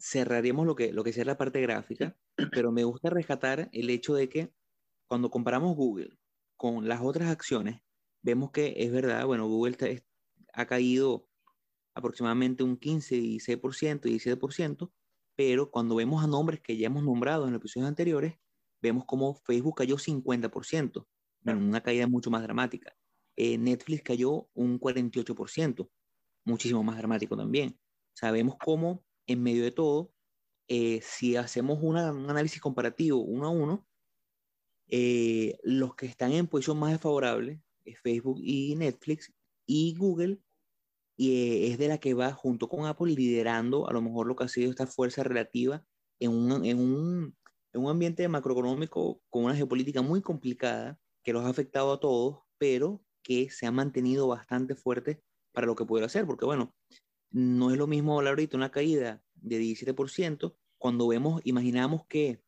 [0.00, 2.16] cerraríamos lo que, lo que sea la parte gráfica,
[2.52, 4.52] pero me gusta rescatar el hecho de que
[5.08, 6.18] cuando comparamos Google
[6.56, 7.82] con las otras acciones,
[8.22, 10.02] vemos que es verdad, bueno, Google
[10.52, 11.28] ha caído
[11.94, 14.92] aproximadamente un 15, 16%, 17%,
[15.34, 18.34] pero cuando vemos a nombres que ya hemos nombrado en los episodios anteriores,
[18.80, 21.06] vemos como Facebook cayó 50%,
[21.40, 22.94] bueno, una caída mucho más dramática.
[23.36, 25.90] Eh, Netflix cayó un 48%,
[26.44, 27.78] muchísimo más dramático también.
[28.14, 30.12] Sabemos cómo, en medio de todo,
[30.68, 33.86] eh, si hacemos un análisis comparativo uno a uno,
[34.88, 39.32] eh, los que están en posición más desfavorable es Facebook y Netflix
[39.66, 40.38] y Google
[41.22, 44.34] y eh, es de la que va junto con Apple liderando a lo mejor lo
[44.34, 45.84] que ha sido esta fuerza relativa
[46.18, 47.36] en un, en un,
[47.72, 52.40] en un ambiente macroeconómico con una geopolítica muy complicada que los ha afectado a todos,
[52.58, 56.74] pero que se ha mantenido bastante fuerte para lo que puede hacer, porque bueno,
[57.30, 62.42] no es lo mismo hablar ahorita una caída de 17%, cuando vemos, imaginamos que,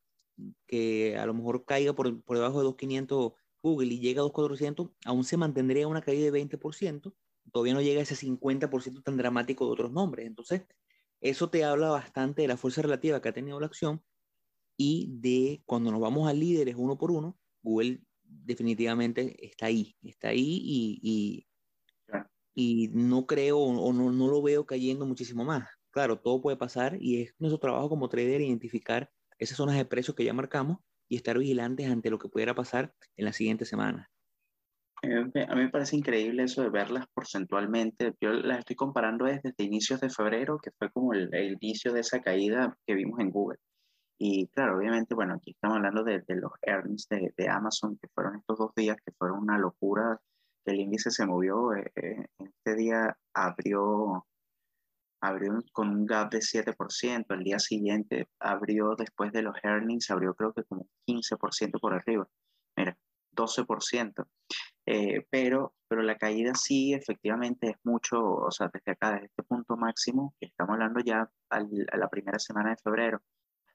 [0.66, 4.92] que a lo mejor caiga por, por debajo de 2.500 Google y llega a 2.400,
[5.04, 7.14] aún se mantendría una caída de 20%,
[7.54, 10.26] todavía no llega a ese 50% tan dramático de otros nombres.
[10.26, 10.64] Entonces,
[11.20, 14.02] eso te habla bastante de la fuerza relativa que ha tenido la acción
[14.76, 20.28] y de cuando nos vamos a líderes uno por uno, Google definitivamente está ahí, está
[20.30, 21.46] ahí y,
[22.56, 25.68] y, no creo o no, no, lo veo cayendo muchísimo más.
[25.90, 30.16] Claro, todo puede pasar y es nuestro trabajo como trader identificar esas zonas de precios
[30.16, 34.08] que ya marcamos y estar vigilantes ante lo que pudiera pasar en las siguientes semanas.
[35.02, 38.14] Eh, a mí me parece increíble eso de verlas porcentualmente.
[38.20, 41.30] Yo las estoy comparando desde inicios de febrero, que fue como el,
[41.60, 43.58] inicio de esa caída que vimos en Google.
[44.18, 48.36] Y claro, obviamente, bueno, aquí estamos hablando de, los earnings de, de, Amazon, que fueron
[48.36, 50.20] estos dos días, que fueron una locura,
[50.64, 51.74] el índice se movió.
[51.74, 54.26] Eh, eh, este día abrió,
[55.20, 60.34] abrió con un gap de 7%, el día siguiente abrió, después de los earnings, abrió
[60.34, 62.28] creo que como 15% por arriba.
[62.76, 62.96] Mira,
[63.34, 64.26] 12%.
[64.86, 69.42] Eh, pero, pero la caída sí efectivamente es mucho, o sea, desde acá, desde este
[69.42, 71.60] punto máximo, que estamos hablando ya a
[71.96, 73.22] la primera semana de febrero,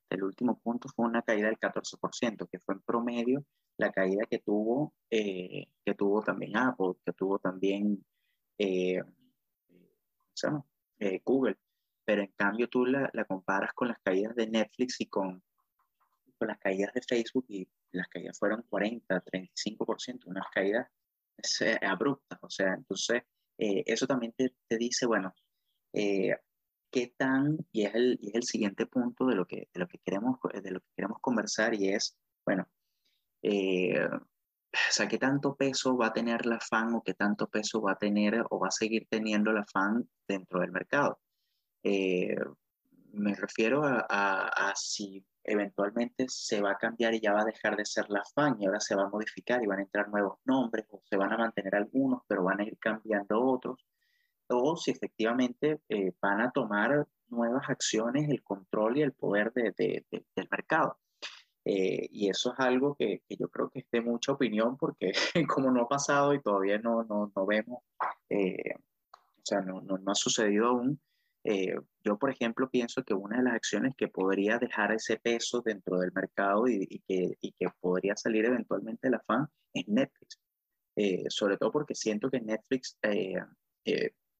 [0.09, 3.45] el último punto fue una caída del 14%, que fue en promedio
[3.77, 8.03] la caída que tuvo, eh, que tuvo también Apple, que tuvo también
[8.57, 9.01] eh,
[11.23, 11.57] Google.
[12.05, 15.43] Pero en cambio tú la, comparas con las caídas de Netflix y con,
[16.39, 20.87] con las caídas de Facebook y las caídas fueron 40, 35%, unas caídas
[21.61, 22.39] eh, abruptas.
[22.41, 23.23] O sea, entonces
[23.57, 25.33] eh, eso también te, te dice, bueno,
[25.93, 26.35] eh,
[26.91, 29.87] qué tan, y es, el, y es el siguiente punto de lo, que, de, lo
[29.87, 32.67] que queremos, de lo que queremos conversar, y es, bueno,
[34.73, 37.93] o sea, qué tanto peso va a tener la fan o qué tanto peso va
[37.93, 41.19] a tener o va a seguir teniendo la fan dentro del mercado.
[41.83, 42.35] Eh,
[43.13, 47.75] me refiero a, a, si eventualmente se va a cambiar y ya va a dejar
[47.75, 50.39] de ser la fan y ahora se va a modificar y van a entrar nuevos
[50.45, 53.85] nombres o se van a mantener algunos pero van a ir cambiando otros
[54.49, 59.73] o si efectivamente eh, van a tomar nuevas acciones, el control y el poder de,
[59.77, 60.05] de,
[60.35, 60.97] del mercado.
[61.65, 65.11] Eh, y eso es algo que, que, yo creo que es de mucha opinión porque
[65.47, 67.83] como no ha pasado y todavía no, no, no vemos,
[68.29, 70.99] eh, o sea, no, no, no, ha sucedido aún,
[71.49, 75.61] eh, yo por ejemplo pienso que una de las acciones que podría dejar ese peso
[75.61, 80.39] dentro del mercado y, que, que, podría salir eventualmente de la fan es Netflix.
[81.29, 82.97] sobre todo porque siento que Netflix,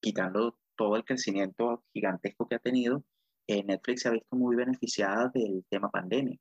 [0.02, 3.04] quitando todo el crecimiento gigantesco que ha tenido,
[3.48, 6.38] Netflix se ha visto muy beneficiada del tema pandemia.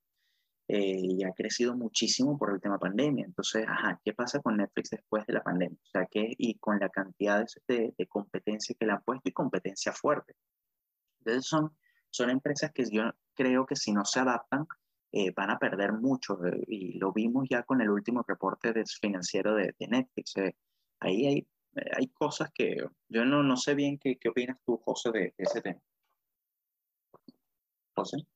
[0.71, 3.25] Eh, y ha crecido muchísimo por el tema pandemia.
[3.25, 3.65] Entonces,
[4.05, 5.79] ¿qué pasa con Netflix después de la pandemia?
[5.83, 9.93] O sea, ¿qué, y con la cantidad de, competencia que le han puesto y competencia
[9.93, 10.35] fuerte.
[11.19, 11.77] Entonces, son,
[12.11, 14.67] son empresas que yo creo que si no se adaptan,
[15.13, 16.45] eh, van a perder mucho.
[16.45, 20.35] Eh, y lo vimos ya con el último reporte de, financiero de, de Netflix.
[21.01, 21.49] ahí hay,
[21.97, 22.77] hay cosas que
[23.09, 25.81] yo no, no sé bien qué, qué opinas tú, José, de, ese tema.
[27.95, 28.27] José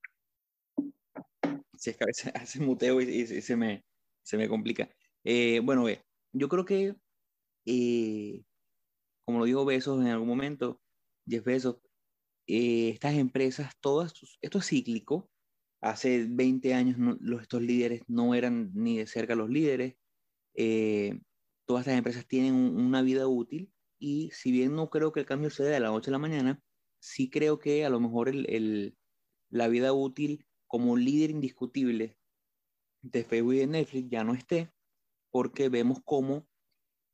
[1.83, 3.85] si es que a veces hace muteo y, se, me,
[4.23, 4.89] se me complica.
[5.25, 6.95] Eh, bueno, ve, yo creo que,
[7.67, 8.45] eh,
[9.25, 10.81] como lo dijo Besos en algún momento,
[11.27, 11.79] Jeff Bezos,
[12.47, 15.31] eh, estas empresas, todas, esto es cíclico.
[15.81, 19.97] Hace 20 años los, estos líderes no eran ni de cerca los líderes.
[21.67, 25.51] todas estas empresas tienen una vida útil y si bien no creo que el cambio
[25.51, 26.63] se dé a las 8 de la mañana,
[27.01, 28.97] sí creo que a lo mejor el, el,
[29.51, 32.17] la vida útil como líder indiscutible
[33.03, 34.73] de Facebook y de Netflix ya no esté,
[35.31, 36.49] porque vemos cómo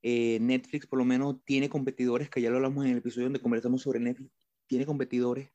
[0.01, 3.41] eh, Netflix por lo menos tiene competidores, que ya lo hablamos en el episodio donde
[3.41, 4.31] conversamos sobre Netflix,
[4.69, 5.51] tiene competidores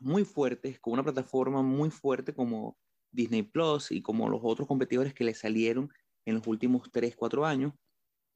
[0.00, 2.78] muy fuertes, con una plataforma muy fuerte como
[3.10, 5.90] Disney Plus y como los otros competidores que le salieron
[6.24, 7.72] en los últimos 3, 4 años.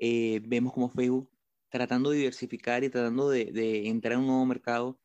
[0.01, 1.31] Eh, vemos como Facebook
[1.71, 4.99] tratando de diversificar y tratando de, de, entrar en un nuevo mercado,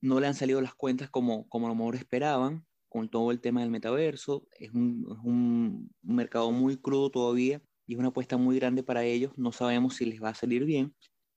[0.00, 3.40] no le han salido las cuentas como, como a lo mejor esperaban con todo el
[3.40, 4.46] tema del metaverso.
[4.58, 9.04] Es un, es un, mercado muy crudo todavía y es una apuesta muy grande para
[9.04, 9.32] ellos.
[9.36, 10.94] No sabemos si les va a salir bien,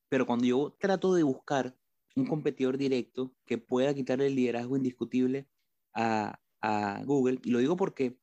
[0.10, 1.76] pero cuando yo trato de buscar
[2.18, 5.48] un competidor directo que pueda quitar el liderazgo indiscutible
[5.94, 8.20] a, a Google, y lo digo porque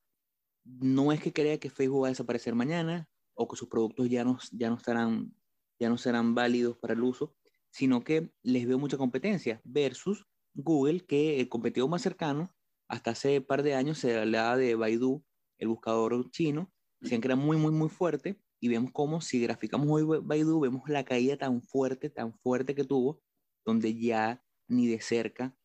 [0.64, 4.24] no es que crea que Facebook va a desaparecer mañana o que sus productos ya
[4.24, 5.34] no, ya no, estarán,
[5.78, 7.36] ya no serán válidos para el uso,
[7.70, 12.55] sino que les veo mucha competencia versus Google, que el competidor más cercano
[12.88, 15.24] hasta hace par de años se hablaba de Baidu,
[15.59, 19.88] el buscador chino, decían que era muy, muy, muy fuerte, y vemos cómo si graficamos
[19.90, 23.20] hoy Baidu, vemos la caída tan fuerte, tan fuerte que tuvo,
[23.64, 25.56] donde ya ni de cerca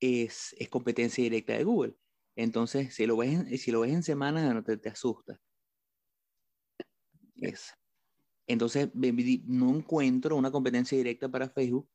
[0.00, 1.96] es, es competencia directa de Google.
[2.36, 5.40] Entonces, si lo ves en, si lo ves en semanas, no te, te asusta.
[7.36, 7.74] Es.
[8.46, 11.88] Entonces, no encuentro una competencia directa para Facebook,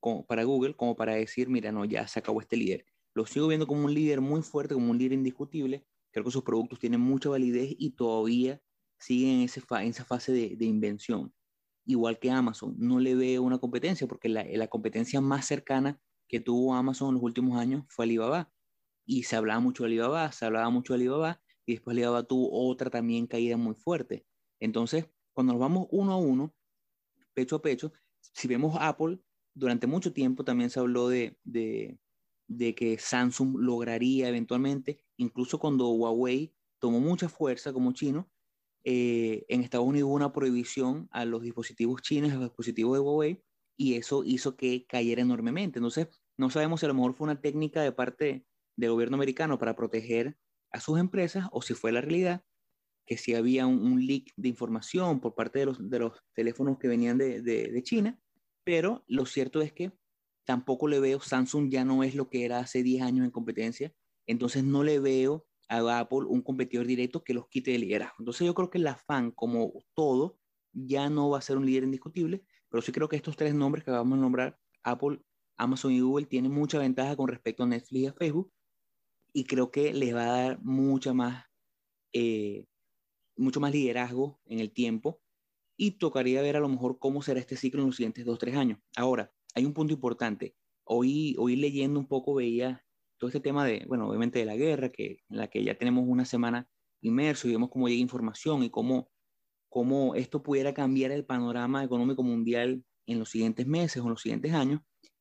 [0.00, 3.48] como, para Google, como para decir, mira, no, ya se acabó este líder lo sigo
[3.48, 5.84] viendo como un líder muy fuerte, como un líder indiscutible.
[6.12, 8.60] Creo que sus productos tienen mucha validez y todavía
[8.98, 11.32] siguen en, ese en esa fase de, de, invención.
[11.90, 16.40] Igual que Amazon, no le veo una competencia porque la, la, competencia más cercana que
[16.40, 18.52] tuvo Amazon en los últimos años fue Alibaba.
[19.04, 22.68] Y se hablaba mucho de Alibaba, se hablaba mucho de Alibaba y después Alibaba tuvo
[22.68, 24.24] otra también caída muy fuerte.
[24.60, 26.54] Entonces, cuando nos vamos uno a uno,
[27.34, 29.18] pecho a pecho, si vemos Apple,
[29.54, 31.98] durante mucho tiempo también se habló de, de
[32.50, 38.28] de que Samsung lograría eventualmente, incluso cuando Huawei tomó mucha fuerza como chino,
[38.84, 43.00] eh, en Estados Unidos hubo una prohibición a los dispositivos chinos, a los dispositivos de
[43.00, 43.42] Huawei,
[43.76, 45.78] y eso hizo que cayera enormemente.
[45.78, 49.58] Entonces, no sabemos si a lo mejor fue una técnica de parte del gobierno americano
[49.58, 50.36] para proteger
[50.72, 52.44] a sus empresas o si fue la realidad,
[53.06, 57.80] que si había un, leak de información por parte de los, teléfonos que venían de
[57.82, 58.20] China,
[58.64, 59.92] pero lo cierto es que
[60.44, 63.92] tampoco le veo, Samsung ya no es lo que era hace 10 años en competencia,
[64.26, 68.16] entonces no le veo a Apple un competidor directo que los quite de liderazgo.
[68.18, 70.36] Entonces yo creo que la FAN, como todo,
[70.72, 73.84] ya no va a ser un líder indiscutible, pero sí creo que estos tres nombres
[73.84, 75.20] que vamos a nombrar, Apple,
[75.56, 78.52] Amazon y Google, tienen mucha ventaja con respecto a Netflix y a Facebook,
[79.32, 81.44] y creo que les va a dar mucha más,
[82.12, 82.66] eh,
[83.36, 85.20] mucho más liderazgo en el tiempo,
[85.76, 88.56] y tocaría ver a lo mejor cómo será este ciclo en los siguientes dos, tres
[88.56, 88.78] años.
[88.96, 90.56] Ahora, hay un punto importante.
[90.84, 92.84] Hoy, hoy leyendo un poco veía
[93.20, 96.04] todo este tema de, bueno, obviamente de la guerra, que, en la que ya tenemos
[96.08, 96.66] una semana
[97.02, 99.10] inmersos y vemos cómo llega información y cómo,
[99.68, 104.22] cómo esto pudiera cambiar el panorama económico mundial en los siguientes meses o en los
[104.22, 104.80] siguientes años.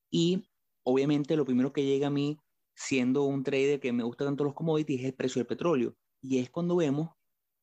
[0.09, 0.47] Y
[0.83, 2.39] obviamente lo primero que llega a mí,
[2.73, 5.95] siendo un trader que me gusta tanto los commodities, es el precio del petróleo.
[6.21, 7.09] Y es cuando vemos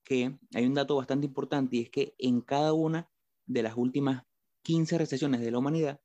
[0.05, 3.11] que hay un dato bastante importante y es que en cada una
[3.47, 4.25] de las últimas
[4.65, 5.99] 15 recesiones de la humanidad,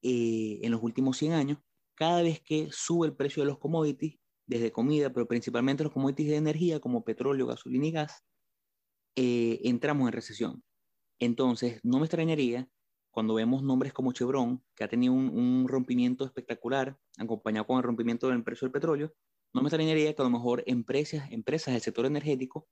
[0.00, 1.58] eh, en los últimos 100 años,
[1.96, 6.28] cada vez que sube el precio de los commodities, desde comida, pero principalmente los commodities
[6.28, 8.24] de energía como petróleo, gasolina y gas,
[9.16, 10.62] eh, entramos en recesión.
[11.18, 12.68] Entonces, no me extrañaría
[13.10, 18.28] cuando vemos nombres como Chevron, que ha tenido un, rompimiento espectacular, acompañado con el rompimiento
[18.28, 19.14] del precio del petróleo,
[19.54, 22.68] no me extrañaría que a lo mejor empresas, empresas del sector energético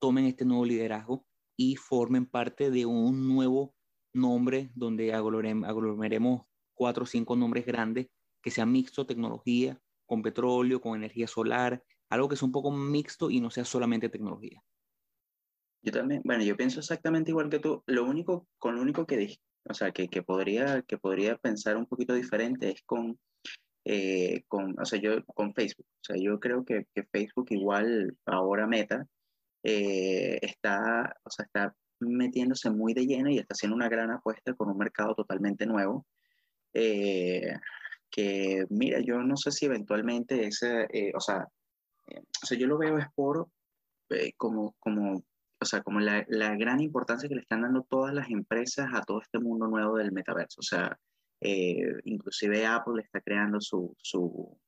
[0.00, 1.26] tomen este nuevo liderazgo
[1.58, 3.74] y formen parte de un nuevo
[4.14, 8.08] nombre donde aglomeremos cuatro o cinco nombres grandes
[8.42, 13.30] que sean mixto tecnología, con petróleo, con energía solar, algo que sea un poco mixto
[13.30, 14.62] y no sea solamente tecnología.
[15.82, 17.82] Yo también, bueno, yo pienso exactamente igual que tú.
[17.86, 21.86] Lo único, con lo único que, o sea, que, que, podría, que podría pensar un
[21.86, 23.18] poquito diferente es con,
[23.84, 25.86] eh, con, o sea, yo, con Facebook.
[25.86, 29.06] O sea, yo creo que, que Facebook igual, ahora Meta,
[29.64, 34.54] eh, está, o sea, está metiéndose muy de lleno y está haciendo una gran apuesta
[34.54, 36.06] con un mercado totalmente nuevo.
[36.74, 37.54] Eh,
[38.12, 41.48] que, mira, yo no sé si eventualmente ese, o sea,
[42.42, 43.48] o sea, yo lo veo es por,
[44.36, 45.24] como, como
[45.62, 49.02] o sea, como la, la, gran importancia que le están dando todas las empresas a
[49.02, 50.60] todo este mundo nuevo del metaverso.
[50.60, 50.98] O sea,
[51.40, 54.58] eh, inclusive Apple está creando su, su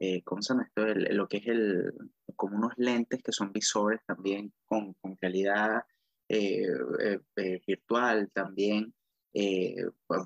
[0.00, 0.86] eh, ¿cómo se llama esto?
[0.86, 1.92] lo que es el,
[2.36, 5.82] como unos lentes que son visores también con, con realidad
[6.28, 6.66] eh,
[7.66, 8.94] virtual también.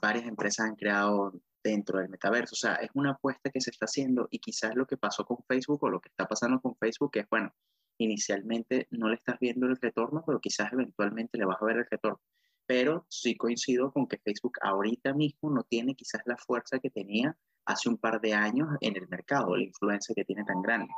[0.03, 2.55] varias empresas han creado dentro del metaverso.
[2.55, 5.39] O sea, es una apuesta que se está haciendo y quizás lo que pasó con
[5.47, 7.53] Facebook o lo que está pasando con Facebook es, bueno,
[7.99, 11.87] inicialmente no le estás viendo el retorno, pero quizás eventualmente le vas a ver el
[11.91, 12.21] retorno.
[12.67, 17.37] Pero sí coincido con que Facebook ahorita mismo no tiene quizás la fuerza que tenía
[17.65, 20.93] hace un par de años en el mercado, la influencia que tiene tan grande.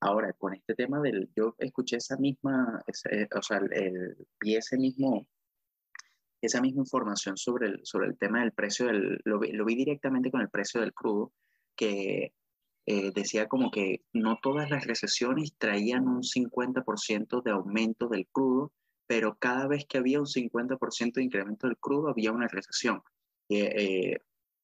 [0.00, 4.76] Ahora, con este tema del, yo escuché esa misma, eh, o sea, el, vi ese
[4.76, 5.26] mismo,
[6.46, 10.30] esa misma información sobre el, sobre el tema del precio del, lo lo vi directamente
[10.30, 11.32] con el precio del crudo,
[11.76, 12.32] que
[12.86, 18.72] eh, decía como que no todas las recesiones traían un 50% de aumento del crudo,
[19.06, 23.02] pero cada vez que había un 50% de incremento del crudo había una recesión.
[23.48, 24.18] Eh,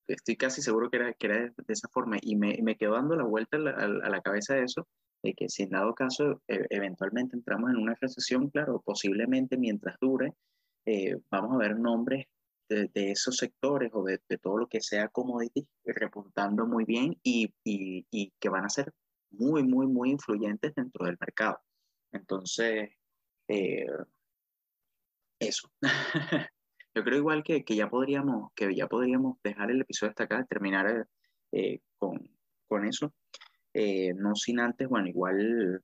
[0.07, 3.17] estoy casi seguro que era, que era de, esa forma y me, me, quedó dando
[3.17, 4.89] la vuelta a la, a la, cabeza de eso,
[5.23, 9.97] de que si en dado caso e, eventualmente entramos en una recesión, claro, posiblemente mientras
[10.01, 10.35] dure,
[10.87, 12.27] eh, vamos a ver nombres
[12.69, 18.33] de, esos sectores o de, todo lo que sea commodity repuntando muy bien y, y,
[18.41, 18.93] que van a ser
[19.31, 21.61] muy, muy, muy influyentes dentro del mercado.
[22.13, 22.91] Entonces,
[23.49, 23.87] eh,
[25.39, 25.71] eso.
[26.95, 30.45] Yo creo igual que, que, ya podríamos, que ya podríamos dejar el episodio hasta acá,
[30.45, 31.09] terminar
[31.53, 32.31] eh, con,
[32.69, 33.15] con, eso.
[33.73, 35.83] Eh, no sin antes, bueno, igual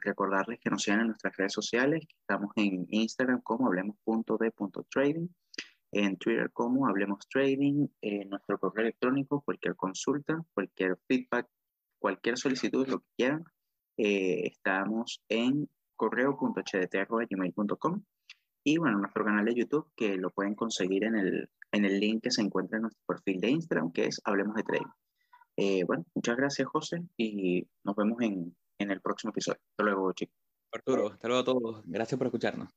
[0.00, 5.28] recordarles que nos sigan en nuestras redes sociales, estamos en Instagram como hablemos.de.trading
[5.92, 11.48] en Twitter como Hablemos Trading, en nuestro correo electrónico, cualquier consulta, cualquier feedback,
[11.98, 13.44] cualquier solicitud, lo que quieran.
[13.96, 18.02] Eh, estamos en correo.hdt.gmail.com
[18.64, 22.22] y bueno, nuestro canal de YouTube que lo pueden conseguir en el, en el link
[22.22, 24.90] que se encuentra en nuestro perfil de Instagram que es Hablemos de Trading.
[25.56, 29.60] Eh, bueno, muchas gracias José y nos vemos en, en el próximo episodio.
[29.70, 30.36] Hasta luego chicos.
[30.72, 31.82] Arturo, hasta luego a todos.
[31.86, 32.70] Gracias por escucharnos.